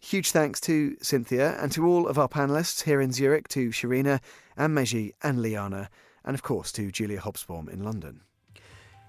Huge 0.01 0.31
thanks 0.31 0.61
to 0.62 0.96
Cynthia 1.03 1.57
and 1.61 1.70
to 1.72 1.87
all 1.87 2.09
of 2.09 2.18
our 2.18 2.29
panellists 2.29 2.85
here 2.85 3.03
in 3.03 3.12
Zurich, 3.12 3.48
to 3.48 3.68
Sharina 3.68 4.20
and 4.57 4.75
Meji 4.75 5.12
and 5.22 5.42
Liana, 5.42 5.90
and 6.25 6.35
of 6.35 6.42
course 6.42 6.72
to 6.72 6.90
Julia 6.90 7.20
Hobsbawm 7.20 7.68
in 7.68 7.85
London. 7.85 8.22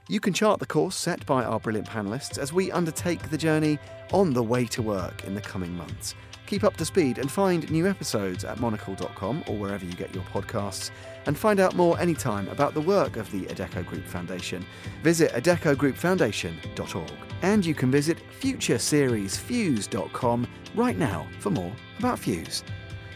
You 0.10 0.20
can 0.20 0.34
chart 0.34 0.60
the 0.60 0.66
course 0.66 0.98
set 0.98 1.26
by 1.26 1.46
our 1.46 1.62
brilliant 1.62 1.88
panellists 1.88 2.38
as 2.38 2.52
we 2.52 2.72
undertake 2.72 3.30
the 3.30 3.38
journey 3.38 3.80
on 4.12 4.34
the 4.34 4.44
way 4.44 4.66
to 4.66 4.82
work 4.82 5.24
in 5.24 5.34
the 5.34 5.42
coming 5.42 5.76
months. 5.78 6.14
Keep 6.54 6.66
up 6.66 6.78
to 6.78 6.86
speed 6.86 7.18
and 7.18 7.32
find 7.32 7.68
new 7.72 7.88
episodes 7.88 8.46
at 8.46 8.60
monocle.com 8.60 9.44
or 9.48 9.58
wherever 9.58 9.84
you 9.84 9.94
get 9.94 10.14
your 10.14 10.24
podcasts. 10.26 10.92
And 11.26 11.36
find 11.36 11.60
out 11.60 11.76
more 11.76 12.00
anytime 12.00 12.48
about 12.50 12.76
the 12.76 12.82
work 12.82 13.18
of 13.18 13.32
the 13.32 13.46
Adecco 13.46 13.84
Group 13.84 14.06
Foundation. 14.06 14.64
Visit 15.02 15.32
adeccogroupfoundation.org. 15.32 17.12
And 17.42 17.66
you 17.66 17.74
can 17.74 17.90
visit 17.90 18.20
futureseriesfuse.com 18.40 20.48
right 20.76 20.96
now 20.96 21.28
for 21.40 21.50
more 21.50 21.74
about 21.98 22.20
Fuse. 22.20 22.64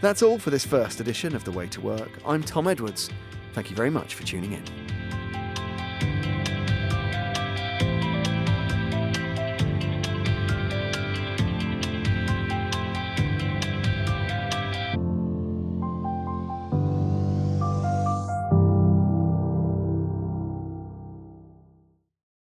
That's 0.02 0.24
all 0.24 0.40
for 0.40 0.50
this 0.50 0.66
first 0.66 1.00
edition 1.00 1.36
of 1.36 1.44
The 1.44 1.52
Way 1.52 1.68
to 1.68 1.80
Work. 1.80 2.10
I'm 2.26 2.42
Tom 2.42 2.68
Edwards. 2.68 3.12
Thank 3.54 3.70
you 3.70 3.76
very 3.76 3.92
much 3.92 4.16
for 4.16 4.24
tuning 4.24 4.54
in. 4.54 4.64